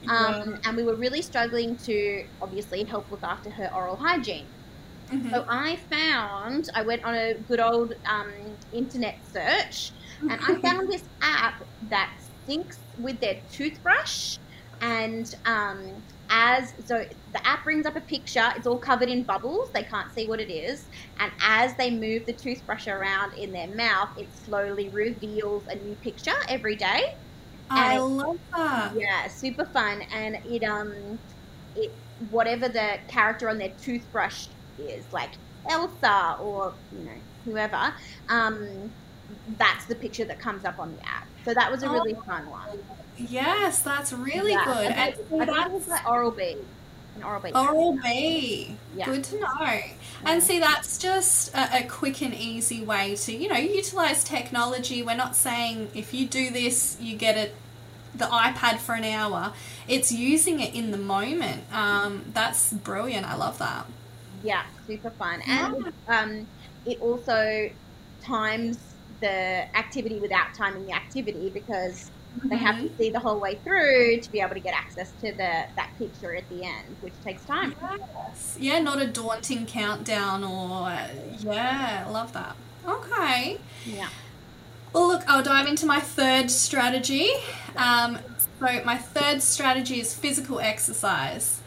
Um. 0.07 0.59
And 0.65 0.77
we 0.77 0.83
were 0.83 0.95
really 0.95 1.21
struggling 1.21 1.77
to 1.77 2.25
obviously 2.41 2.83
help 2.83 3.09
look 3.09 3.23
after 3.23 3.49
her 3.49 3.71
oral 3.73 3.95
hygiene. 3.95 4.45
Mm-hmm. 5.11 5.29
So 5.29 5.45
I 5.47 5.77
found, 5.89 6.69
I 6.73 6.81
went 6.81 7.03
on 7.03 7.15
a 7.15 7.33
good 7.47 7.59
old 7.59 7.93
um, 8.05 8.31
internet 8.73 9.17
search 9.31 9.91
and 10.21 10.31
I 10.31 10.55
found 10.61 10.91
this 10.91 11.03
app 11.21 11.63
that 11.89 12.11
syncs 12.47 12.77
with 12.99 13.19
their 13.19 13.39
toothbrush 13.51 14.37
and 14.85 15.25
um, 15.45 16.03
as 16.29 16.73
so 16.85 17.03
the 17.31 17.47
app 17.47 17.63
brings 17.63 17.85
up 17.85 17.95
a 17.95 18.01
picture 18.01 18.51
it's 18.55 18.67
all 18.67 18.79
covered 18.79 19.09
in 19.09 19.25
bubbles 19.25 19.69
they 19.73 19.83
can't 19.83 20.11
see 20.11 20.27
what 20.27 20.39
it 20.39 20.51
is 20.51 20.87
and 21.19 21.31
as 21.41 21.75
they 21.77 21.89
move 21.91 22.21
the 22.27 22.33
toothbrush 22.33 22.87
around 22.87 23.31
in 23.37 23.51
their 23.51 23.73
mouth 23.75 24.09
it 24.17 24.31
slowly 24.33 24.89
reveals 24.89 25.65
a 25.69 25.75
new 25.75 25.95
picture 25.95 26.31
every 26.49 26.75
day. 26.75 27.01
I 27.69 27.97
love 27.99 28.37
that. 28.55 28.93
Yeah 28.99 29.27
super 29.27 29.65
fun 29.73 30.03
and 30.11 30.37
it 30.45 30.63
um 30.63 31.19
it 31.75 31.91
whatever 32.17 32.69
the 32.69 32.97
character 33.09 33.49
on 33.49 33.57
their 33.57 33.73
toothbrush 33.81 34.47
is 34.77 35.07
like 35.11 35.33
elsa 35.69 36.37
or 36.41 36.75
you 36.91 37.03
know 37.03 37.21
whoever 37.43 37.93
um 38.29 38.95
that's 39.57 39.85
the 39.85 39.95
picture 39.95 40.25
that 40.25 40.39
comes 40.39 40.65
up 40.65 40.79
on 40.79 40.95
the 40.95 41.05
app 41.05 41.27
so 41.43 41.53
that 41.53 41.71
was 41.71 41.83
a 41.83 41.89
really 41.89 42.15
oh. 42.15 42.21
fun 42.21 42.49
one 42.49 42.79
Yes, 43.17 43.81
that's 43.81 44.11
really 44.13 44.51
yeah. 44.51 44.65
good. 44.65 44.91
And, 44.91 45.41
and 45.41 45.49
that 45.49 45.71
was 45.71 45.87
like 45.87 46.07
Oral 46.07 46.31
B. 46.31 46.57
An 47.15 47.23
Oral 47.23 47.41
B. 47.41 47.51
Oral 47.53 47.99
B. 48.03 48.75
Yeah. 48.95 49.05
Good 49.05 49.23
to 49.25 49.39
know. 49.39 49.47
Yeah. 49.61 49.87
And 50.25 50.43
see, 50.43 50.59
that's 50.59 50.97
just 50.97 51.53
a, 51.53 51.83
a, 51.83 51.87
quick 51.87 52.21
and 52.21 52.33
easy 52.33 52.83
way 52.83 53.15
to, 53.15 53.33
you 53.33 53.47
know, 53.47 53.57
utilize 53.57 54.23
technology. 54.23 55.01
We're 55.01 55.15
not 55.15 55.35
saying 55.35 55.89
if 55.93 56.13
you 56.13 56.27
do 56.27 56.49
this, 56.49 56.97
you 56.99 57.15
get 57.15 57.37
it, 57.37 57.55
the 58.13 58.25
iPad 58.25 58.79
for 58.79 58.95
an 58.95 59.05
hour. 59.05 59.53
It's 59.87 60.11
using 60.11 60.59
it 60.59 60.73
in 60.73 60.91
the 60.91 60.97
moment. 60.97 61.63
Um, 61.73 62.25
that's 62.33 62.73
brilliant. 62.73 63.25
I 63.25 63.35
love 63.35 63.59
that. 63.59 63.85
Yeah, 64.43 64.63
super 64.87 65.09
fun. 65.11 65.41
And 65.47 65.93
um, 66.07 66.47
it 66.85 66.99
also 67.01 67.69
times 68.23 68.94
the 69.25 69.77
activity 69.77 70.19
without 70.19 70.53
timing 70.53 70.85
the 70.85 70.93
activity 70.93 71.49
because 71.49 72.11
Mm-hmm. 72.35 72.49
They 72.49 72.57
have 72.57 72.75
to 72.77 72.83
mm-hmm. 72.83 72.97
see 72.97 73.09
the 73.09 73.19
whole 73.19 73.39
way 73.39 73.55
through 73.63 74.19
to 74.19 74.31
be 74.31 74.41
able 74.41 74.55
to 74.55 74.59
get 74.59 74.73
access 74.73 75.11
to 75.21 75.31
the 75.31 75.65
that 75.75 75.89
picture 75.97 76.35
at 76.35 76.47
the 76.49 76.63
end, 76.63 76.95
which 77.01 77.13
takes 77.23 77.43
time. 77.45 77.73
Yes. 77.81 78.57
Yeah, 78.59 78.79
not 78.79 79.01
a 79.01 79.07
daunting 79.07 79.65
countdown 79.65 80.43
or 80.43 80.97
yeah, 81.39 82.05
love 82.09 82.33
that. 82.33 82.55
Okay. 82.85 83.59
Yeah. 83.85 84.09
Well, 84.91 85.07
look, 85.07 85.23
I'll 85.27 85.43
dive 85.43 85.67
into 85.67 85.85
my 85.85 85.99
third 85.99 86.51
strategy. 86.51 87.29
Um, 87.75 88.19
so 88.59 88.81
my 88.85 88.97
third 88.97 89.41
strategy 89.41 89.99
is 89.99 90.13
physical 90.13 90.59
exercise. 90.59 91.61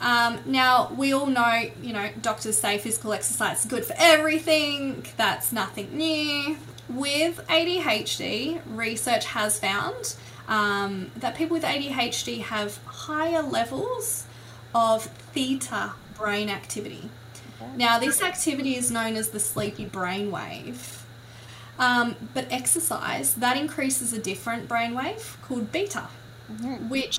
Um, 0.00 0.40
now, 0.46 0.92
we 0.96 1.12
all 1.12 1.26
know, 1.26 1.70
you 1.80 1.92
know, 1.92 2.10
doctors 2.20 2.58
say 2.58 2.78
physical 2.78 3.12
exercise 3.12 3.60
is 3.60 3.70
good 3.70 3.84
for 3.84 3.94
everything. 3.98 5.06
That's 5.16 5.52
nothing 5.52 5.96
new 5.96 6.56
with 6.88 7.46
ADHD, 7.48 8.60
research 8.66 9.26
has 9.26 9.58
found 9.58 10.16
um, 10.48 11.10
that 11.16 11.34
people 11.34 11.54
with 11.54 11.64
ADHD 11.64 12.42
have 12.42 12.78
higher 12.84 13.42
levels 13.42 14.26
of 14.74 15.04
theta 15.04 15.92
brain 16.14 16.48
activity. 16.48 17.10
Okay. 17.60 17.70
Now, 17.76 17.98
this 17.98 18.22
activity 18.22 18.76
is 18.76 18.90
known 18.90 19.16
as 19.16 19.30
the 19.30 19.40
sleepy 19.40 19.86
brainwave. 19.86 21.02
Um, 21.78 22.16
but 22.34 22.46
exercise, 22.50 23.34
that 23.34 23.56
increases 23.56 24.12
a 24.12 24.18
different 24.18 24.68
brain 24.68 24.94
wave 24.94 25.38
called 25.42 25.72
beta, 25.72 26.08
mm-hmm. 26.52 26.88
which 26.88 27.18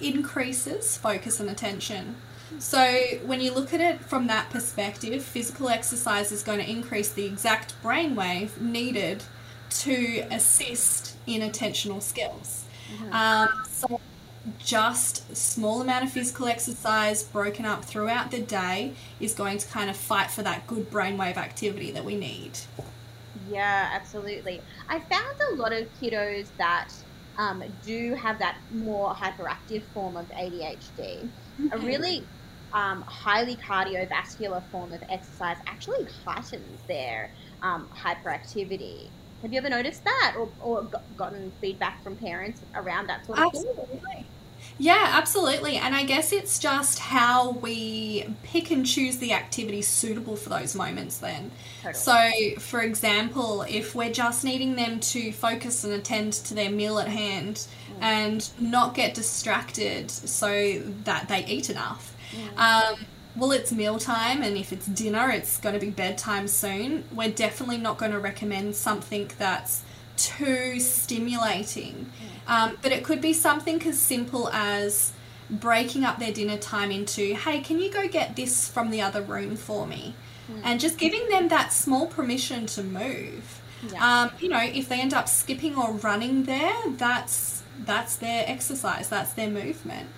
increases 0.00 0.96
focus 0.96 1.40
and 1.40 1.50
attention. 1.50 2.16
So, 2.58 2.94
when 3.24 3.40
you 3.40 3.52
look 3.52 3.74
at 3.74 3.80
it 3.80 4.00
from 4.00 4.26
that 4.28 4.50
perspective, 4.50 5.22
physical 5.22 5.68
exercise 5.68 6.32
is 6.32 6.42
going 6.42 6.58
to 6.58 6.68
increase 6.68 7.10
the 7.10 7.24
exact 7.24 7.74
brainwave 7.82 8.60
needed 8.60 9.22
to 9.70 10.26
assist 10.30 11.16
in 11.26 11.42
attentional 11.42 12.02
skills. 12.02 12.64
Mm-hmm. 12.90 13.12
Um, 13.12 13.48
so, 13.68 14.00
just 14.58 15.36
small 15.36 15.82
amount 15.82 16.04
of 16.04 16.10
physical 16.10 16.46
exercise 16.46 17.22
broken 17.22 17.64
up 17.64 17.84
throughout 17.84 18.30
the 18.30 18.40
day 18.40 18.94
is 19.20 19.34
going 19.34 19.58
to 19.58 19.68
kind 19.68 19.90
of 19.90 19.96
fight 19.96 20.30
for 20.30 20.42
that 20.42 20.66
good 20.66 20.90
brainwave 20.90 21.36
activity 21.36 21.90
that 21.90 22.04
we 22.04 22.16
need. 22.16 22.52
Yeah, 23.50 23.90
absolutely. 23.92 24.60
I 24.88 25.00
found 25.00 25.40
a 25.52 25.54
lot 25.54 25.72
of 25.72 25.86
kiddos 26.00 26.46
that 26.58 26.88
um, 27.36 27.62
do 27.84 28.14
have 28.14 28.38
that 28.40 28.56
more 28.72 29.14
hyperactive 29.14 29.82
form 29.94 30.16
of 30.16 30.28
ADHD. 30.30 31.28
Mm-hmm. 31.60 31.72
A 31.72 31.78
really 31.78 32.24
um, 32.72 33.02
highly 33.02 33.56
cardiovascular 33.56 34.62
form 34.70 34.92
of 34.92 35.02
exercise 35.08 35.56
actually 35.66 36.06
heightens 36.24 36.80
their 36.86 37.30
um, 37.62 37.88
hyperactivity. 37.94 39.08
Have 39.42 39.52
you 39.52 39.58
ever 39.58 39.68
noticed 39.68 40.04
that 40.04 40.34
or, 40.36 40.48
or 40.60 40.88
gotten 41.16 41.52
feedback 41.60 42.02
from 42.02 42.16
parents 42.16 42.60
around 42.74 43.06
that 43.06 43.24
sort 43.24 43.38
of 43.38 43.46
absolutely. 43.46 43.98
thing? 43.98 44.24
Yeah, 44.78 45.12
absolutely. 45.14 45.76
And 45.76 45.94
I 45.94 46.04
guess 46.04 46.32
it's 46.32 46.58
just 46.58 46.98
how 46.98 47.52
we 47.52 48.26
pick 48.44 48.70
and 48.70 48.86
choose 48.86 49.18
the 49.18 49.32
activity 49.32 49.82
suitable 49.82 50.36
for 50.36 50.50
those 50.50 50.74
moments 50.74 51.18
then. 51.18 51.50
Totally. 51.82 51.94
So, 52.54 52.60
for 52.60 52.82
example, 52.82 53.62
if 53.62 53.94
we're 53.94 54.12
just 54.12 54.44
needing 54.44 54.76
them 54.76 55.00
to 55.00 55.32
focus 55.32 55.84
and 55.84 55.92
attend 55.94 56.34
to 56.34 56.54
their 56.54 56.70
meal 56.70 56.98
at 56.98 57.08
hand 57.08 57.56
mm. 57.56 58.02
and 58.02 58.48
not 58.60 58.94
get 58.94 59.14
distracted 59.14 60.10
so 60.10 60.80
that 61.04 61.28
they 61.28 61.44
eat 61.46 61.70
enough, 61.70 62.14
um, 62.56 63.06
well, 63.36 63.52
it's 63.52 63.72
mealtime, 63.72 64.42
and 64.42 64.56
if 64.56 64.72
it's 64.72 64.86
dinner, 64.86 65.30
it's 65.30 65.58
going 65.58 65.74
to 65.74 65.80
be 65.80 65.90
bedtime 65.90 66.48
soon. 66.48 67.04
We're 67.12 67.30
definitely 67.30 67.78
not 67.78 67.98
going 67.98 68.12
to 68.12 68.18
recommend 68.18 68.74
something 68.74 69.30
that's 69.38 69.82
too 70.16 70.80
stimulating. 70.80 72.10
Um, 72.48 72.78
but 72.82 72.92
it 72.92 73.04
could 73.04 73.20
be 73.20 73.32
something 73.32 73.80
as 73.86 73.98
simple 73.98 74.48
as 74.48 75.12
breaking 75.50 76.04
up 76.04 76.18
their 76.18 76.32
dinner 76.32 76.56
time 76.58 76.90
into, 76.90 77.34
hey, 77.34 77.60
can 77.60 77.78
you 77.78 77.90
go 77.90 78.08
get 78.08 78.36
this 78.36 78.68
from 78.68 78.90
the 78.90 79.00
other 79.00 79.22
room 79.22 79.56
for 79.56 79.86
me? 79.86 80.14
Mm. 80.50 80.60
And 80.64 80.80
just 80.80 80.98
giving 80.98 81.28
them 81.28 81.48
that 81.48 81.72
small 81.72 82.06
permission 82.06 82.66
to 82.66 82.82
move. 82.82 83.60
Yeah. 83.92 84.22
Um, 84.22 84.30
you 84.40 84.48
know, 84.48 84.60
if 84.60 84.88
they 84.88 85.00
end 85.00 85.14
up 85.14 85.28
skipping 85.28 85.76
or 85.76 85.92
running 85.92 86.44
there, 86.44 86.74
that's 86.96 87.62
that's 87.84 88.16
their 88.16 88.44
exercise, 88.48 89.08
that's 89.08 89.34
their 89.34 89.48
movement. 89.48 90.08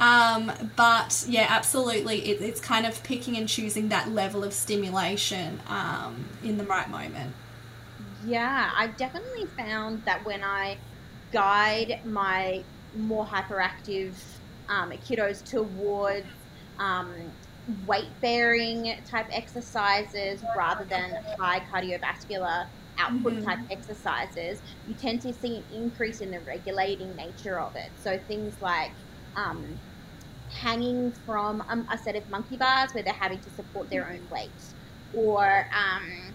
Um, 0.00 0.52
but 0.76 1.24
yeah, 1.28 1.46
absolutely, 1.48 2.20
it, 2.28 2.40
it's 2.40 2.60
kind 2.60 2.86
of 2.86 3.02
picking 3.02 3.36
and 3.36 3.48
choosing 3.48 3.88
that 3.88 4.10
level 4.10 4.44
of 4.44 4.52
stimulation 4.52 5.60
um, 5.68 6.24
in 6.44 6.56
the 6.56 6.64
right 6.64 6.88
moment. 6.88 7.34
Yeah, 8.24 8.70
I've 8.76 8.96
definitely 8.96 9.46
found 9.46 10.04
that 10.04 10.24
when 10.24 10.44
I 10.44 10.76
guide 11.32 12.00
my 12.04 12.62
more 12.96 13.26
hyperactive 13.26 14.12
um, 14.68 14.90
kiddos 14.90 15.44
towards 15.44 16.26
um, 16.78 17.12
weight 17.86 18.08
bearing 18.20 18.96
type 19.06 19.26
exercises 19.30 20.42
rather 20.56 20.84
than 20.84 21.10
high 21.38 21.60
cardiovascular 21.72 22.66
output 22.98 23.34
mm-hmm. 23.34 23.44
type 23.44 23.58
exercises, 23.70 24.60
you 24.86 24.94
tend 24.94 25.20
to 25.22 25.32
see 25.32 25.56
an 25.56 25.64
increase 25.74 26.20
in 26.20 26.30
the 26.30 26.40
regulating 26.40 27.14
nature 27.16 27.58
of 27.58 27.76
it. 27.76 27.90
So 28.02 28.18
things 28.26 28.54
like 28.60 28.92
um, 29.36 29.78
hanging 30.50 31.12
from 31.26 31.62
um, 31.68 31.86
a 31.92 31.98
set 31.98 32.16
of 32.16 32.28
monkey 32.30 32.56
bars 32.56 32.92
where 32.92 33.02
they're 33.02 33.12
having 33.12 33.40
to 33.40 33.50
support 33.50 33.90
their 33.90 34.08
own 34.08 34.20
weight, 34.30 34.50
or 35.14 35.66
um, 35.72 36.34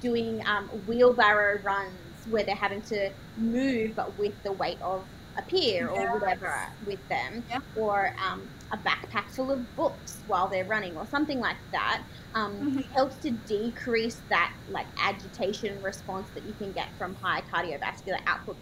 doing 0.00 0.46
um, 0.46 0.68
wheelbarrow 0.86 1.60
runs 1.62 1.92
where 2.30 2.42
they're 2.42 2.54
having 2.56 2.82
to 2.82 3.10
move 3.36 3.94
but 3.94 4.18
with 4.18 4.34
the 4.42 4.50
weight 4.52 4.80
of 4.82 5.04
a 5.38 5.42
peer 5.42 5.90
yes. 5.92 6.08
or 6.10 6.18
whatever 6.18 6.66
with 6.86 7.06
them, 7.08 7.44
yep. 7.50 7.62
or 7.76 8.14
um, 8.26 8.42
a 8.72 8.76
backpack 8.78 9.28
full 9.30 9.50
of 9.50 9.76
books 9.76 10.18
while 10.26 10.48
they're 10.48 10.64
running, 10.64 10.96
or 10.96 11.06
something 11.06 11.40
like 11.40 11.56
that. 11.72 12.02
Um, 12.34 12.54
mm-hmm. 12.54 12.92
helps 12.92 13.16
to 13.16 13.30
decrease 13.30 14.20
that 14.28 14.52
like 14.70 14.86
agitation 15.02 15.80
response 15.82 16.28
that 16.34 16.44
you 16.44 16.54
can 16.58 16.72
get 16.72 16.88
from 16.98 17.14
high 17.16 17.42
cardiovascular 17.52 18.20
output 18.26 18.56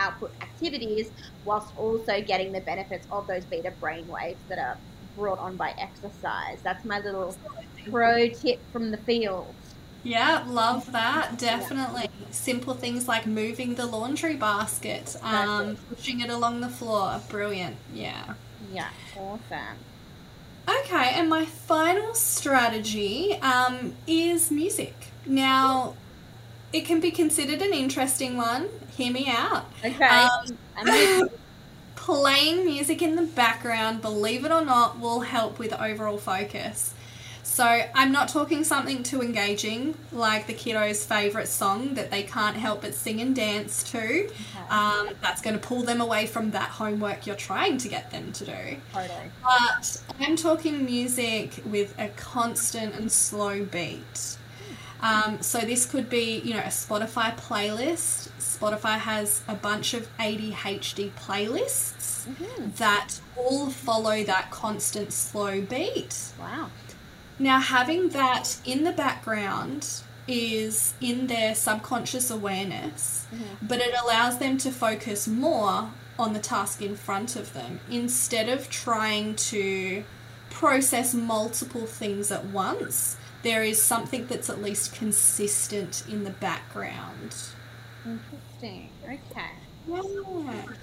output 0.00 0.32
activities 0.40 1.10
whilst 1.44 1.76
also 1.76 2.20
getting 2.22 2.52
the 2.52 2.60
benefits 2.60 3.06
of 3.12 3.26
those 3.26 3.44
beta 3.44 3.72
brain 3.80 4.08
waves 4.08 4.40
that 4.48 4.58
are 4.58 4.76
brought 5.16 5.38
on 5.38 5.56
by 5.56 5.74
exercise. 5.78 6.58
That's 6.62 6.84
my 6.84 7.00
little 7.00 7.36
pro 7.90 8.28
tip 8.28 8.60
from 8.72 8.90
the 8.90 8.96
field. 8.96 9.54
Yeah, 10.02 10.44
love 10.48 10.90
that. 10.92 11.38
Definitely. 11.38 12.04
Yeah. 12.04 12.26
Simple 12.30 12.74
things 12.74 13.06
like 13.06 13.26
moving 13.26 13.74
the 13.74 13.86
laundry 13.86 14.36
basket, 14.36 15.16
um, 15.22 15.76
pushing 15.94 16.20
it 16.20 16.30
along 16.30 16.60
the 16.60 16.70
floor. 16.70 17.20
Brilliant. 17.28 17.76
Yeah. 17.92 18.34
Yeah, 18.72 18.88
awesome. 19.16 19.76
Okay, 20.68 21.10
and 21.14 21.28
my 21.28 21.44
final 21.44 22.14
strategy 22.14 23.34
um, 23.42 23.94
is 24.06 24.50
music. 24.50 24.94
Now, 25.26 25.96
it 26.72 26.84
can 26.84 27.00
be 27.00 27.10
considered 27.10 27.60
an 27.60 27.72
interesting 27.72 28.36
one. 28.36 28.68
Hear 29.00 29.12
me 29.14 29.28
out. 29.28 29.64
Okay. 29.82 30.28
Um, 30.76 31.30
playing 31.96 32.66
music 32.66 33.00
in 33.00 33.16
the 33.16 33.22
background, 33.22 34.02
believe 34.02 34.44
it 34.44 34.52
or 34.52 34.62
not, 34.62 35.00
will 35.00 35.20
help 35.20 35.58
with 35.58 35.72
overall 35.72 36.18
focus. 36.18 36.92
So 37.42 37.64
I'm 37.64 38.12
not 38.12 38.28
talking 38.28 38.62
something 38.62 39.02
too 39.02 39.22
engaging, 39.22 39.94
like 40.12 40.46
the 40.46 40.52
kiddos' 40.52 41.06
favourite 41.06 41.48
song 41.48 41.94
that 41.94 42.10
they 42.10 42.22
can't 42.22 42.56
help 42.56 42.82
but 42.82 42.94
sing 42.94 43.22
and 43.22 43.34
dance 43.34 43.82
to. 43.90 44.28
Um, 44.68 45.08
that's 45.22 45.40
going 45.40 45.58
to 45.58 45.66
pull 45.66 45.82
them 45.82 46.02
away 46.02 46.26
from 46.26 46.50
that 46.50 46.68
homework 46.68 47.26
you're 47.26 47.36
trying 47.36 47.78
to 47.78 47.88
get 47.88 48.10
them 48.10 48.32
to 48.32 48.44
do. 48.44 48.76
Totally. 48.92 49.30
But 49.42 50.02
I'm 50.20 50.36
talking 50.36 50.84
music 50.84 51.62
with 51.64 51.94
a 51.98 52.08
constant 52.10 52.94
and 52.94 53.10
slow 53.10 53.64
beat. 53.64 54.36
Um, 55.02 55.40
so 55.42 55.60
this 55.60 55.86
could 55.86 56.10
be, 56.10 56.40
you 56.40 56.54
know, 56.54 56.60
a 56.60 56.64
Spotify 56.64 57.36
playlist. 57.36 58.28
Spotify 58.38 58.98
has 58.98 59.42
a 59.48 59.54
bunch 59.54 59.94
of 59.94 60.08
ADHD 60.18 61.10
playlists 61.18 62.26
Mhm. 62.28 62.76
that 62.76 63.20
all 63.36 63.70
follow 63.70 64.22
that 64.24 64.50
constant 64.50 65.12
slow 65.12 65.60
beat. 65.62 66.14
Wow. 66.38 66.70
Now, 67.38 67.60
having 67.60 68.10
that 68.10 68.56
in 68.66 68.84
the 68.84 68.92
background 68.92 69.86
is 70.28 70.92
in 71.00 71.26
their 71.26 71.54
subconscious 71.54 72.30
awareness, 72.30 73.26
Mhm. 73.34 73.56
but 73.62 73.80
it 73.80 73.94
allows 74.04 74.38
them 74.38 74.58
to 74.58 74.70
focus 74.70 75.26
more 75.26 75.90
on 76.18 76.34
the 76.34 76.38
task 76.38 76.82
in 76.82 76.94
front 76.96 77.34
of 77.36 77.54
them 77.54 77.80
instead 77.90 78.48
of 78.50 78.68
trying 78.68 79.34
to 79.34 80.04
process 80.50 81.14
multiple 81.14 81.86
things 81.86 82.30
at 82.30 82.44
once. 82.44 83.16
There 83.42 83.62
is 83.62 83.82
something 83.82 84.26
that's 84.26 84.50
at 84.50 84.62
least 84.62 84.94
consistent 84.94 86.04
in 86.08 86.24
the 86.24 86.30
background. 86.30 87.34
Interesting. 88.04 88.90
Okay. 89.04 89.50
Yeah. 89.86 90.02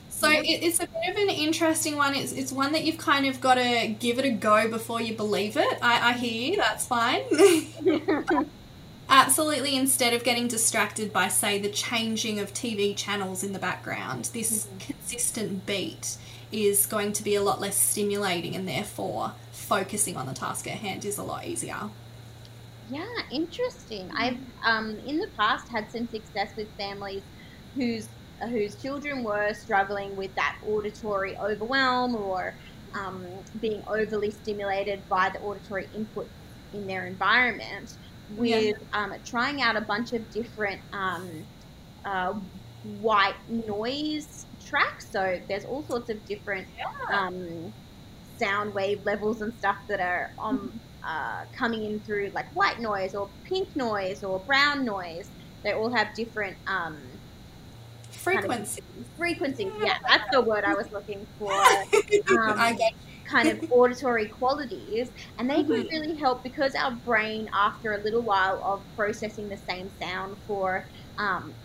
So 0.10 0.30
it, 0.30 0.46
it's 0.46 0.80
a 0.80 0.88
bit 0.88 1.10
of 1.10 1.16
an 1.18 1.30
interesting 1.30 1.98
one. 1.98 2.16
It's, 2.16 2.32
it's 2.32 2.52
one 2.52 2.72
that 2.74 2.84
you've 2.84 2.98
kind 2.98 3.26
of 3.26 3.40
got 3.40 3.56
to 3.56 3.96
give 4.00 4.20
it 4.20 4.26
a 4.26 4.32
go 4.32 4.70
before 4.70 5.02
you 5.02 5.14
believe 5.14 5.58
it. 5.58 5.78
I, 5.82 6.10
I 6.10 6.14
hear 6.14 6.52
you, 6.52 6.58
that's 6.58 6.88
fine. 6.88 7.22
Absolutely, 9.10 9.76
instead 9.76 10.14
of 10.14 10.24
getting 10.24 10.48
distracted 10.48 11.14
by, 11.14 11.30
say, 11.30 11.60
the 11.60 11.70
changing 11.70 12.40
of 12.40 12.54
TV 12.54 12.96
channels 12.96 13.44
in 13.44 13.54
the 13.54 13.60
background, 13.60 14.30
this 14.34 14.66
mm-hmm. 14.66 14.78
consistent 14.80 15.66
beat 15.66 16.18
is 16.52 16.86
going 16.86 17.14
to 17.14 17.24
be 17.24 17.36
a 17.36 17.42
lot 17.42 17.62
less 17.62 17.78
stimulating 17.78 18.56
and 18.56 18.68
therefore 18.68 19.34
focusing 19.52 20.18
on 20.18 20.26
the 20.26 20.34
task 20.34 20.68
at 20.68 20.78
hand 20.78 21.06
is 21.06 21.18
a 21.18 21.24
lot 21.24 21.46
easier. 21.46 21.90
Yeah, 22.88 23.06
interesting. 23.32 24.10
I've 24.16 24.40
um, 24.66 24.98
in 25.00 25.18
the 25.18 25.30
past 25.38 25.66
had 25.70 25.92
some 25.92 26.08
success 26.08 26.52
with 26.56 26.70
families 26.78 27.24
whose 27.74 28.10
whose 28.42 28.78
children 28.78 29.24
were 29.24 29.54
struggling 29.54 30.16
with 30.16 30.32
that 30.36 30.56
auditory 30.64 31.36
overwhelm 31.38 32.16
or 32.16 32.56
um, 32.94 33.44
being 33.60 33.84
overly 33.88 34.32
stimulated 34.32 35.08
by 35.10 35.30
the 35.34 35.40
auditory 35.40 35.88
input 35.94 36.32
in 36.72 36.88
their 36.88 37.08
environment. 37.08 37.98
With 38.30 38.78
um, 38.94 39.14
trying 39.26 39.62
out 39.62 39.76
a 39.76 39.82
bunch 39.82 40.14
of 40.14 40.30
different 40.30 40.82
um, 40.94 41.48
uh, 42.06 42.34
white 42.84 43.36
noise 43.48 44.48
tracks, 44.60 45.12
so 45.12 45.40
there's 45.50 45.66
all 45.66 45.84
sorts 45.84 46.10
of 46.10 46.26
different 46.26 46.68
um, 47.12 47.74
sound 48.22 48.74
wave 48.74 49.00
levels 49.06 49.42
and 49.42 49.58
stuff 49.58 49.78
that 49.90 50.00
are 50.00 50.32
on 50.40 50.82
uh, 51.08 51.46
coming 51.58 51.84
in 51.86 52.04
through 52.04 52.32
like 52.36 52.48
white 52.54 52.80
noise 52.80 53.16
or 53.16 53.32
pink 53.46 53.70
noise 53.76 54.24
or 54.24 54.44
brown 54.46 54.86
noise. 54.86 55.32
They 55.64 55.74
all 55.74 55.94
have 55.96 56.10
different 56.16 56.58
um, 56.68 57.22
Frequency. 58.12 58.82
frequencies. 59.16 59.74
Yeah, 59.78 59.94
that's 60.08 60.26
the 60.32 60.42
word 60.42 60.64
I 60.64 60.76
was 60.76 60.88
looking 60.92 61.28
for. 61.38 61.86
Um, 62.30 62.84
kind 63.30 63.50
of 63.50 63.60
auditory 63.70 64.28
qualities, 64.30 65.10
and 65.38 65.50
they 65.50 65.64
can 65.64 65.76
Mhm. 65.76 65.90
really 65.92 66.18
help 66.18 66.44
because 66.44 66.74
our 66.76 66.96
brain, 67.06 67.48
after 67.54 67.94
a 67.94 68.04
little 68.04 68.24
while 68.24 68.62
of 68.66 68.82
processing 68.96 69.50
the 69.50 69.58
same 69.58 69.90
sound 69.90 70.38
for, 70.48 70.88
um, 71.18 71.56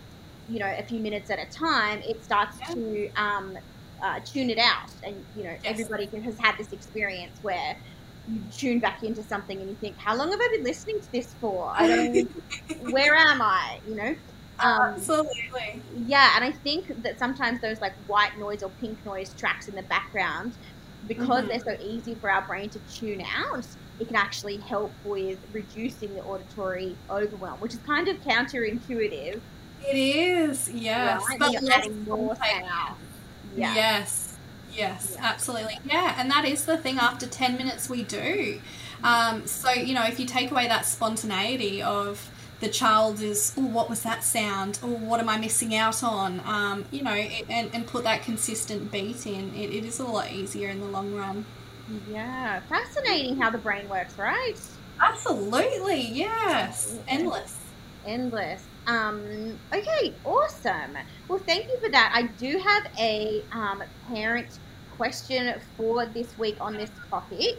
you 0.47 0.59
know, 0.59 0.73
a 0.77 0.83
few 0.85 1.01
minutes 1.01 1.29
at 1.29 1.39
a 1.39 1.47
time, 1.57 2.01
it 2.03 2.23
starts 2.23 2.61
to 2.73 3.09
um, 3.17 3.55
uh, 4.03 4.19
tune 4.25 4.49
it 4.49 4.59
out. 4.59 4.89
And 5.03 5.25
you 5.33 5.45
know, 5.45 5.55
Yes. 5.63 5.65
everybody 5.65 6.09
has 6.25 6.37
had 6.41 6.55
this 6.57 6.71
experience 6.73 7.39
where 7.41 7.75
you 8.27 8.41
tune 8.55 8.79
back 8.79 9.03
into 9.03 9.23
something 9.23 9.59
and 9.59 9.69
you 9.69 9.75
think, 9.75 9.97
"How 9.97 10.15
long 10.15 10.31
have 10.31 10.39
I 10.39 10.49
been 10.55 10.63
listening 10.63 10.99
to 11.01 11.11
this 11.11 11.33
for? 11.41 11.71
I 11.75 11.87
don't. 11.87 12.91
where 12.91 13.15
am 13.15 13.41
I? 13.41 13.79
You 13.87 13.95
know." 13.95 14.15
Um, 14.59 14.93
Absolutely. 14.95 15.81
yeah, 16.07 16.35
and 16.35 16.45
I 16.45 16.51
think 16.51 17.01
that 17.03 17.17
sometimes 17.19 17.59
those 17.59 17.81
like 17.81 17.93
white 18.07 18.37
noise 18.39 18.63
or 18.63 18.69
pink 18.79 19.03
noise 19.05 19.33
tracks 19.33 19.67
in 19.67 19.75
the 19.75 19.81
background, 19.83 20.53
because 21.07 21.45
Mhm. 21.45 21.47
they're 21.49 21.75
so 21.77 21.83
easy 21.83 22.15
for 22.15 22.29
our 22.29 22.43
brain 22.43 22.69
to 22.69 22.79
tune 22.93 23.25
out, 23.35 23.65
it 23.99 24.07
can 24.07 24.15
actually 24.15 24.57
help 24.57 24.91
with 25.03 25.39
reducing 25.51 26.13
the 26.13 26.21
auditory 26.23 26.95
overwhelm, 27.09 27.59
which 27.59 27.73
is 27.73 27.79
kind 27.79 28.07
of 28.07 28.17
counterintuitive. 28.21 29.41
It 29.85 29.95
is, 29.97 30.69
yes. 30.71 31.23
right? 31.27 31.39
But 31.39 31.61
less 31.61 31.89
more 32.07 32.35
sound. 32.35 32.95
Yeah. 33.55 33.75
Yes, 33.75 34.22
yes, 34.73 35.13
Yeah. 35.15 35.25
absolutely. 35.25 35.79
Yeah, 35.85 36.15
and 36.17 36.29
that 36.31 36.45
is 36.45 36.65
the 36.65 36.77
thing 36.77 36.97
after 36.99 37.27
10 37.27 37.57
minutes 37.57 37.89
we 37.89 38.03
do. 38.03 38.61
Um, 39.03 39.45
so, 39.47 39.71
you 39.71 39.93
know, 39.93 40.03
if 40.05 40.19
you 40.19 40.25
take 40.25 40.51
away 40.51 40.67
that 40.67 40.85
spontaneity 40.85 41.81
of 41.81 42.29
the 42.61 42.69
child 42.69 43.19
is, 43.21 43.53
oh, 43.57 43.65
what 43.65 43.89
was 43.89 44.03
that 44.03 44.23
sound? 44.23 44.79
Or 44.81 44.89
what 44.89 45.19
am 45.19 45.27
I 45.27 45.37
missing 45.37 45.75
out 45.75 46.03
on? 46.03 46.41
Um, 46.45 46.85
you 46.91 47.03
know, 47.03 47.13
it, 47.13 47.45
and, 47.49 47.69
and 47.73 47.85
put 47.85 48.03
that 48.05 48.23
consistent 48.23 48.91
beat 48.91 49.25
in, 49.27 49.53
it, 49.55 49.69
it 49.71 49.83
is 49.85 49.99
a 49.99 50.05
lot 50.05 50.31
easier 50.31 50.69
in 50.69 50.79
the 50.79 50.87
long 50.87 51.13
run. 51.13 51.45
Yeah, 52.09 52.61
fascinating 52.61 53.37
how 53.41 53.49
the 53.49 53.57
brain 53.57 53.89
works, 53.89 54.17
right? 54.17 54.55
Absolutely, 55.01 56.01
yes. 56.01 56.97
Absolutely. 57.07 57.13
Endless. 57.13 57.57
Endless. 58.05 58.63
Um, 58.87 59.59
okay, 59.73 60.19
awesome. 60.23 60.97
Well, 61.29 61.39
thank 61.47 61.65
you 61.65 61.79
for 61.83 61.91
that. 61.91 62.11
I 62.13 62.23
do 62.37 62.61
have 62.67 62.83
a 62.99 63.43
um, 63.53 63.83
parent 64.13 64.59
question 64.89 65.53
for 65.75 66.11
this 66.13 66.37
week 66.37 66.57
on 66.61 66.77
this 66.77 66.91
topic, 67.09 67.55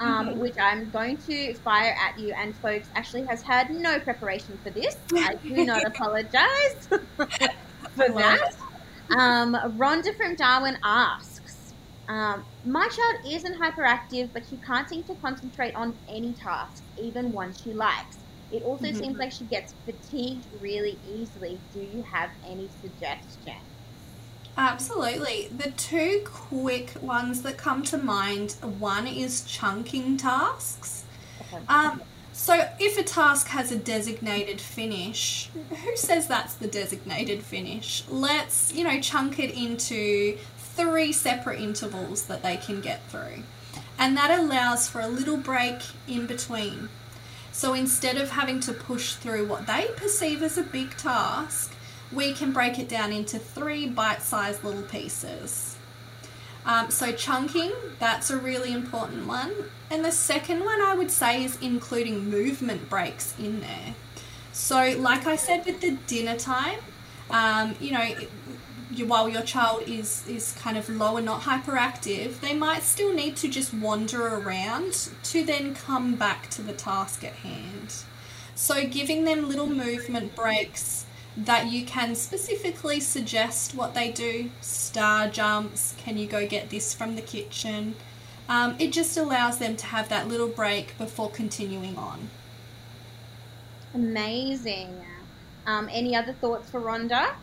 um, 0.00 0.28
Mhm. 0.28 0.36
which 0.38 0.54
I'm 0.60 0.90
going 0.90 1.18
to 1.18 1.54
fire 1.62 1.94
at 2.00 2.18
you. 2.18 2.34
And 2.38 2.56
folks, 2.58 2.88
Ashleigh 2.96 3.26
has 3.28 3.42
had 3.42 3.68
no 3.70 4.00
preparation 4.00 4.58
for 4.62 4.70
this. 4.70 4.94
I 5.16 5.34
do 5.46 5.64
not 5.64 5.82
apologize 5.86 6.88
for 7.94 8.08
that. 8.16 8.48
Um, 9.18 9.54
Rhonda 9.78 10.14
from 10.16 10.36
Darwin 10.36 10.78
asks, 10.84 11.74
um, 12.08 12.46
"My 12.64 12.86
child 12.88 13.34
isn't 13.34 13.60
hyperactive, 13.60 14.32
but 14.32 14.46
she 14.48 14.58
can't 14.58 14.88
seem 14.88 15.04
to 15.04 15.14
concentrate 15.16 15.74
on 15.74 16.00
any 16.08 16.34
task, 16.34 16.84
even 16.96 17.32
one 17.32 17.52
she 17.52 17.72
likes. 17.74 18.24
It 18.52 18.62
also 18.62 18.86
Mhm. 18.86 18.98
seems 18.98 19.18
like 19.18 19.32
she 19.32 19.44
gets 19.44 19.74
fatigued 19.84 20.44
really 20.60 20.98
easily. 21.08 21.60
Do 21.72 21.80
you 21.80 22.04
have 22.10 22.30
any 22.44 22.68
suggestions?" 22.80 23.62
Absolutely. 24.56 25.48
The 25.56 25.70
two 25.70 26.22
quick 26.24 26.94
ones 27.00 27.42
that 27.42 27.56
come 27.56 27.82
to 27.84 27.96
mind 27.96 28.56
one 28.78 29.06
is 29.06 29.42
chunking 29.42 30.16
tasks. 30.16 31.04
Um, 31.68 32.02
so, 32.32 32.68
if 32.78 32.98
a 32.98 33.02
task 33.02 33.48
has 33.48 33.70
a 33.70 33.76
designated 33.76 34.60
finish, 34.60 35.50
who 35.70 35.96
says 35.96 36.26
that's 36.26 36.54
the 36.54 36.66
designated 36.66 37.42
finish? 37.42 38.04
Let's, 38.08 38.72
you 38.72 38.84
know, 38.84 39.00
chunk 39.00 39.38
it 39.38 39.50
into 39.54 40.38
three 40.58 41.12
separate 41.12 41.60
intervals 41.60 42.22
that 42.24 42.42
they 42.42 42.56
can 42.56 42.80
get 42.80 43.08
through. 43.08 43.44
And 43.98 44.16
that 44.16 44.30
allows 44.30 44.88
for 44.88 45.00
a 45.00 45.08
little 45.08 45.36
break 45.36 45.80
in 46.08 46.26
between. 46.26 46.88
So, 47.52 47.74
instead 47.74 48.16
of 48.16 48.30
having 48.30 48.60
to 48.60 48.72
push 48.72 49.14
through 49.14 49.46
what 49.46 49.66
they 49.66 49.88
perceive 49.96 50.42
as 50.42 50.56
a 50.56 50.62
big 50.62 50.96
task, 50.96 51.74
we 52.12 52.32
can 52.32 52.52
break 52.52 52.78
it 52.78 52.88
down 52.88 53.12
into 53.12 53.38
three 53.38 53.88
bite 53.88 54.22
sized 54.22 54.64
little 54.64 54.82
pieces. 54.82 55.76
Um, 56.64 56.90
so, 56.90 57.12
chunking, 57.12 57.72
that's 57.98 58.30
a 58.30 58.36
really 58.36 58.72
important 58.72 59.26
one. 59.26 59.52
And 59.90 60.04
the 60.04 60.12
second 60.12 60.64
one 60.64 60.80
I 60.80 60.94
would 60.94 61.10
say 61.10 61.44
is 61.44 61.58
including 61.60 62.30
movement 62.30 62.88
breaks 62.88 63.34
in 63.38 63.60
there. 63.60 63.94
So, 64.52 64.96
like 64.98 65.26
I 65.26 65.36
said 65.36 65.64
with 65.66 65.80
the 65.80 65.92
dinner 66.06 66.36
time, 66.36 66.78
um, 67.30 67.74
you 67.80 67.92
know, 67.92 68.08
you- 68.90 69.06
while 69.06 69.28
your 69.28 69.42
child 69.42 69.82
is, 69.86 70.26
is 70.26 70.52
kind 70.58 70.76
of 70.76 70.88
low 70.88 71.16
and 71.16 71.26
not 71.26 71.42
hyperactive, 71.42 72.40
they 72.40 72.54
might 72.54 72.82
still 72.82 73.12
need 73.12 73.36
to 73.36 73.48
just 73.48 73.72
wander 73.72 74.26
around 74.26 75.08
to 75.24 75.44
then 75.44 75.74
come 75.74 76.14
back 76.14 76.50
to 76.50 76.62
the 76.62 76.72
task 76.72 77.24
at 77.24 77.34
hand. 77.34 77.94
So, 78.54 78.86
giving 78.86 79.24
them 79.24 79.48
little 79.48 79.68
movement 79.68 80.34
breaks 80.36 81.06
that 81.36 81.70
you 81.70 81.84
can 81.84 82.14
specifically 82.14 83.00
suggest 83.00 83.74
what 83.74 83.94
they 83.94 84.10
do. 84.10 84.50
Star 84.60 85.28
jumps, 85.28 85.94
can 85.96 86.18
you 86.18 86.26
go 86.26 86.46
get 86.46 86.70
this 86.70 86.92
from 86.92 87.16
the 87.16 87.22
kitchen? 87.22 87.94
Um, 88.48 88.74
it 88.78 88.92
just 88.92 89.16
allows 89.16 89.58
them 89.58 89.76
to 89.76 89.86
have 89.86 90.08
that 90.08 90.28
little 90.28 90.48
break 90.48 90.98
before 90.98 91.30
continuing 91.30 91.96
on. 91.96 92.28
Amazing. 93.94 95.04
Um, 95.66 95.88
any 95.90 96.16
other 96.16 96.32
thoughts 96.32 96.70
for 96.70 96.80
Rhonda? 96.80 97.34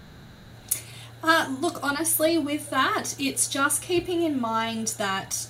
Uh, 1.24 1.56
look, 1.60 1.80
honestly, 1.84 2.38
with 2.38 2.70
that, 2.70 3.16
it's 3.20 3.48
just 3.48 3.82
keeping 3.82 4.24
in 4.24 4.40
mind 4.40 4.96
that 4.98 5.48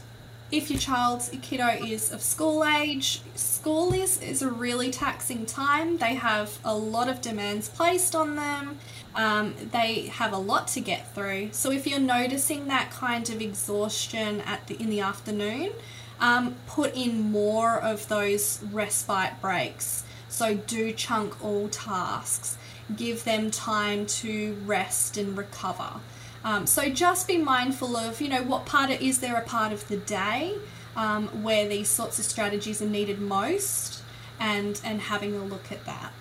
if 0.50 0.70
your 0.70 0.80
child's 0.80 1.30
kiddo 1.42 1.68
is 1.68 2.12
of 2.12 2.22
school 2.22 2.64
age, 2.64 3.22
school 3.36 3.94
is, 3.94 4.22
is 4.22 4.42
a 4.42 4.50
really 4.50 4.90
taxing 4.92 5.46
time. 5.46 5.98
They 5.98 6.16
have 6.16 6.58
a 6.64 6.76
lot 6.76 7.10
of 7.10 7.20
demands 7.20 7.68
placed 7.68 8.16
on 8.16 8.38
them. 8.38 8.78
Um, 9.14 9.56
they 9.72 10.04
have 10.08 10.32
a 10.32 10.38
lot 10.38 10.68
to 10.70 10.80
get 10.80 11.14
through. 11.14 11.50
So 11.52 11.72
if 11.72 11.86
you're 11.86 12.00
noticing 12.00 12.68
that 12.68 12.92
kind 12.92 13.30
of 13.30 13.42
exhaustion 13.42 14.42
at 14.42 14.68
the 14.68 14.82
in 14.82 14.90
the 14.90 15.02
afternoon, 15.02 15.72
um, 16.20 16.56
put 16.66 16.96
in 16.96 17.32
more 17.32 17.78
of 17.80 18.08
those 18.08 18.64
respite 18.72 19.42
breaks. 19.42 20.04
So 20.30 20.56
do 20.56 20.94
chunk 20.94 21.44
all 21.44 21.68
tasks. 21.68 22.58
Give 22.95 23.23
them 23.23 23.52
time 23.52 24.06
to 24.06 24.58
rest 24.65 25.17
and 25.17 25.38
recover. 25.38 26.00
Um, 26.43 26.65
so 26.65 26.89
just 26.89 27.28
be 27.28 27.38
mindful 27.38 27.97
of, 27.97 28.21
you 28.21 28.30
know, 28.30 28.43
what 28.43 28.65
part 28.65 28.89
of, 28.89 29.02
is 29.02 29.19
there 29.19 29.36
a 29.36 29.41
part 29.41 29.73
of 29.73 29.88
the 29.89 29.97
day 29.97 30.56
um, 30.95 31.43
where 31.43 31.67
these 31.67 31.89
sorts 31.89 32.19
of 32.19 32.26
strategies 32.26 32.82
are 32.82 32.88
needed 32.88 33.19
most, 33.19 34.02
and 34.39 34.80
and 34.84 35.02
having 35.02 35.36
a 35.36 35.43
look 35.43 35.71
at 35.71 35.86
that. 35.86 36.12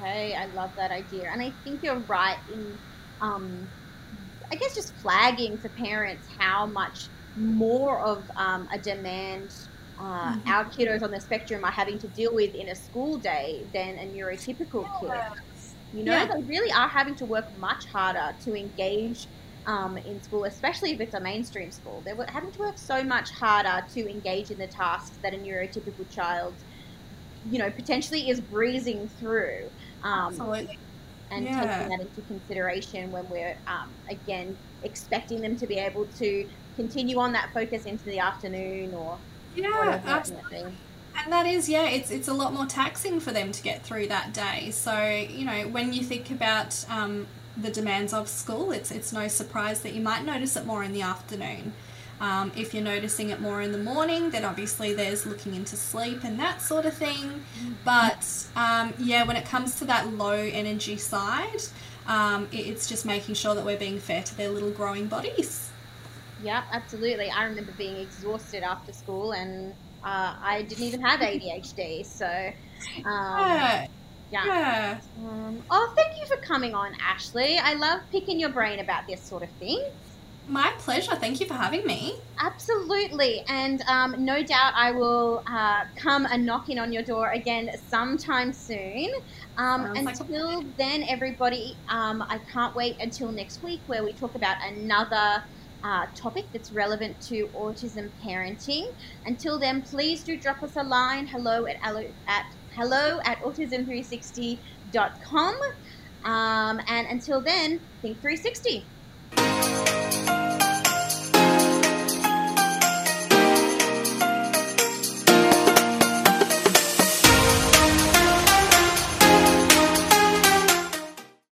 Okay, 0.00 0.34
I 0.34 0.46
love 0.46 0.70
that 0.76 0.90
idea, 0.90 1.28
and 1.30 1.42
I 1.42 1.50
think 1.62 1.82
you're 1.82 1.96
right 2.08 2.38
in, 2.52 2.78
um, 3.20 3.68
I 4.50 4.54
guess, 4.54 4.74
just 4.74 4.94
flagging 4.96 5.58
for 5.58 5.68
parents 5.70 6.26
how 6.38 6.66
much 6.66 7.08
more 7.36 8.00
of 8.00 8.24
um, 8.36 8.68
a 8.72 8.78
demand 8.78 9.52
uh, 9.98 10.32
mm-hmm. 10.32 10.48
our 10.48 10.64
kiddos 10.66 11.02
on 11.02 11.10
the 11.10 11.20
spectrum 11.20 11.64
are 11.64 11.70
having 11.70 11.98
to 11.98 12.08
deal 12.08 12.34
with 12.34 12.54
in 12.54 12.68
a 12.68 12.74
school 12.74 13.18
day 13.18 13.64
than 13.72 13.98
a 13.98 14.06
neurotypical 14.06 14.88
kid. 15.00 15.40
You 15.96 16.04
know, 16.04 16.12
yeah. 16.12 16.26
they 16.26 16.42
really 16.42 16.70
are 16.72 16.88
having 16.88 17.14
to 17.16 17.24
work 17.24 17.46
much 17.58 17.86
harder 17.86 18.34
to 18.44 18.54
engage 18.54 19.26
um, 19.66 19.96
in 19.96 20.22
school, 20.22 20.44
especially 20.44 20.92
if 20.92 21.00
it's 21.00 21.14
a 21.14 21.20
mainstream 21.20 21.70
school. 21.70 22.02
They're 22.04 22.22
having 22.26 22.52
to 22.52 22.58
work 22.58 22.76
so 22.76 23.02
much 23.02 23.30
harder 23.30 23.82
to 23.94 24.10
engage 24.10 24.50
in 24.50 24.58
the 24.58 24.66
tasks 24.66 25.16
that 25.22 25.32
a 25.32 25.38
neurotypical 25.38 26.08
child, 26.10 26.52
you 27.50 27.58
know, 27.58 27.70
potentially 27.70 28.28
is 28.28 28.42
breezing 28.42 29.08
through. 29.18 29.70
Um, 30.02 30.28
Absolutely. 30.28 30.78
And 31.30 31.46
yeah. 31.46 31.78
taking 31.78 31.88
that 31.88 32.06
into 32.06 32.20
consideration 32.28 33.10
when 33.10 33.28
we're, 33.30 33.56
um, 33.66 33.88
again, 34.10 34.54
expecting 34.82 35.40
them 35.40 35.56
to 35.56 35.66
be 35.66 35.78
able 35.78 36.04
to 36.18 36.46
continue 36.76 37.18
on 37.18 37.32
that 37.32 37.54
focus 37.54 37.86
into 37.86 38.04
the 38.04 38.18
afternoon 38.18 38.92
or 38.92 39.16
yeah, 39.56 40.02
absolutely 40.04 40.66
and 41.22 41.32
that 41.32 41.46
is 41.46 41.68
yeah 41.68 41.86
it's 41.86 42.10
it's 42.10 42.28
a 42.28 42.32
lot 42.32 42.52
more 42.52 42.66
taxing 42.66 43.20
for 43.20 43.32
them 43.32 43.52
to 43.52 43.62
get 43.62 43.82
through 43.82 44.06
that 44.08 44.32
day. 44.32 44.70
So 44.70 45.06
you 45.08 45.44
know 45.44 45.68
when 45.68 45.92
you 45.92 46.02
think 46.02 46.30
about 46.30 46.84
um, 46.90 47.26
the 47.56 47.70
demands 47.70 48.12
of 48.12 48.28
school 48.28 48.72
it's 48.72 48.90
it's 48.90 49.12
no 49.12 49.28
surprise 49.28 49.80
that 49.80 49.94
you 49.94 50.00
might 50.00 50.24
notice 50.24 50.56
it 50.56 50.66
more 50.66 50.82
in 50.82 50.92
the 50.92 51.02
afternoon. 51.02 51.72
Um, 52.18 52.50
if 52.56 52.72
you're 52.72 52.82
noticing 52.82 53.28
it 53.28 53.42
more 53.42 53.60
in 53.60 53.72
the 53.72 53.78
morning 53.78 54.30
then 54.30 54.44
obviously 54.44 54.94
there's 54.94 55.26
looking 55.26 55.54
into 55.54 55.76
sleep 55.76 56.24
and 56.24 56.38
that 56.38 56.62
sort 56.62 56.86
of 56.86 56.94
thing. 56.94 57.44
But 57.84 58.26
um, 58.56 58.94
yeah 58.98 59.24
when 59.24 59.36
it 59.36 59.44
comes 59.44 59.78
to 59.80 59.84
that 59.86 60.12
low 60.12 60.32
energy 60.32 60.96
side 60.96 61.62
um, 62.06 62.48
it's 62.52 62.88
just 62.88 63.04
making 63.04 63.34
sure 63.34 63.54
that 63.54 63.64
we're 63.64 63.78
being 63.78 63.98
fair 63.98 64.22
to 64.22 64.36
their 64.36 64.48
little 64.48 64.70
growing 64.70 65.06
bodies. 65.06 65.70
Yeah 66.42 66.62
absolutely. 66.72 67.30
I 67.30 67.44
remember 67.44 67.72
being 67.72 67.96
exhausted 67.96 68.62
after 68.62 68.92
school 68.92 69.32
and 69.32 69.74
uh, 70.06 70.36
I 70.40 70.62
didn't 70.62 70.84
even 70.84 71.00
have 71.02 71.20
ADHD, 71.20 72.06
so 72.06 72.26
um, 73.04 73.86
yeah. 74.30 74.44
Yeah. 74.44 75.00
Um, 75.18 75.62
oh, 75.70 75.92
thank 75.96 76.20
you 76.20 76.26
for 76.26 76.36
coming 76.46 76.74
on, 76.74 76.92
Ashleigh. 76.94 77.58
I 77.62 77.74
love 77.74 78.00
picking 78.12 78.38
your 78.38 78.50
brain 78.50 78.78
about 78.80 79.06
this 79.08 79.20
sort 79.20 79.42
of 79.42 79.50
thing. 79.58 79.84
My 80.48 80.72
pleasure. 80.78 81.16
Thank 81.16 81.40
you 81.40 81.46
for 81.46 81.54
having 81.54 81.84
me. 81.86 82.14
Absolutely. 82.40 83.42
And 83.48 83.82
um, 83.88 84.24
no 84.24 84.44
doubt 84.44 84.74
I 84.76 84.92
will 84.92 85.42
uh, 85.50 85.84
come 85.96 86.24
a 86.26 86.38
knocking 86.38 86.78
on 86.78 86.92
your 86.92 87.02
door 87.02 87.32
again 87.32 87.70
sometime 87.88 88.52
soon. 88.52 89.08
Um, 89.56 89.86
until 89.96 90.58
like 90.58 90.76
then, 90.76 91.04
everybody, 91.08 91.76
um, 91.88 92.22
I 92.22 92.38
can't 92.52 92.76
wait 92.76 92.96
until 93.00 93.32
next 93.32 93.62
week 93.64 93.80
where 93.86 94.04
we 94.04 94.12
talk 94.12 94.36
about 94.36 94.56
another 94.64 95.42
uh, 95.86 96.06
topic 96.16 96.44
that's 96.52 96.72
relevant 96.72 97.20
to 97.20 97.46
autism 97.48 98.08
parenting. 98.24 98.92
Until 99.24 99.58
then, 99.58 99.82
please 99.82 100.24
do 100.24 100.36
drop 100.36 100.64
us 100.64 100.74
a 100.76 100.82
line 100.82 101.28
hello 101.28 101.66
at, 101.66 101.76
at 102.26 102.52
hello 102.74 103.20
at 103.24 103.38
autism360.com. 103.38 105.54
Um, 106.24 106.80
and 106.88 107.06
until 107.06 107.40
then, 107.40 107.78
think 108.02 108.20
360. 108.20 109.85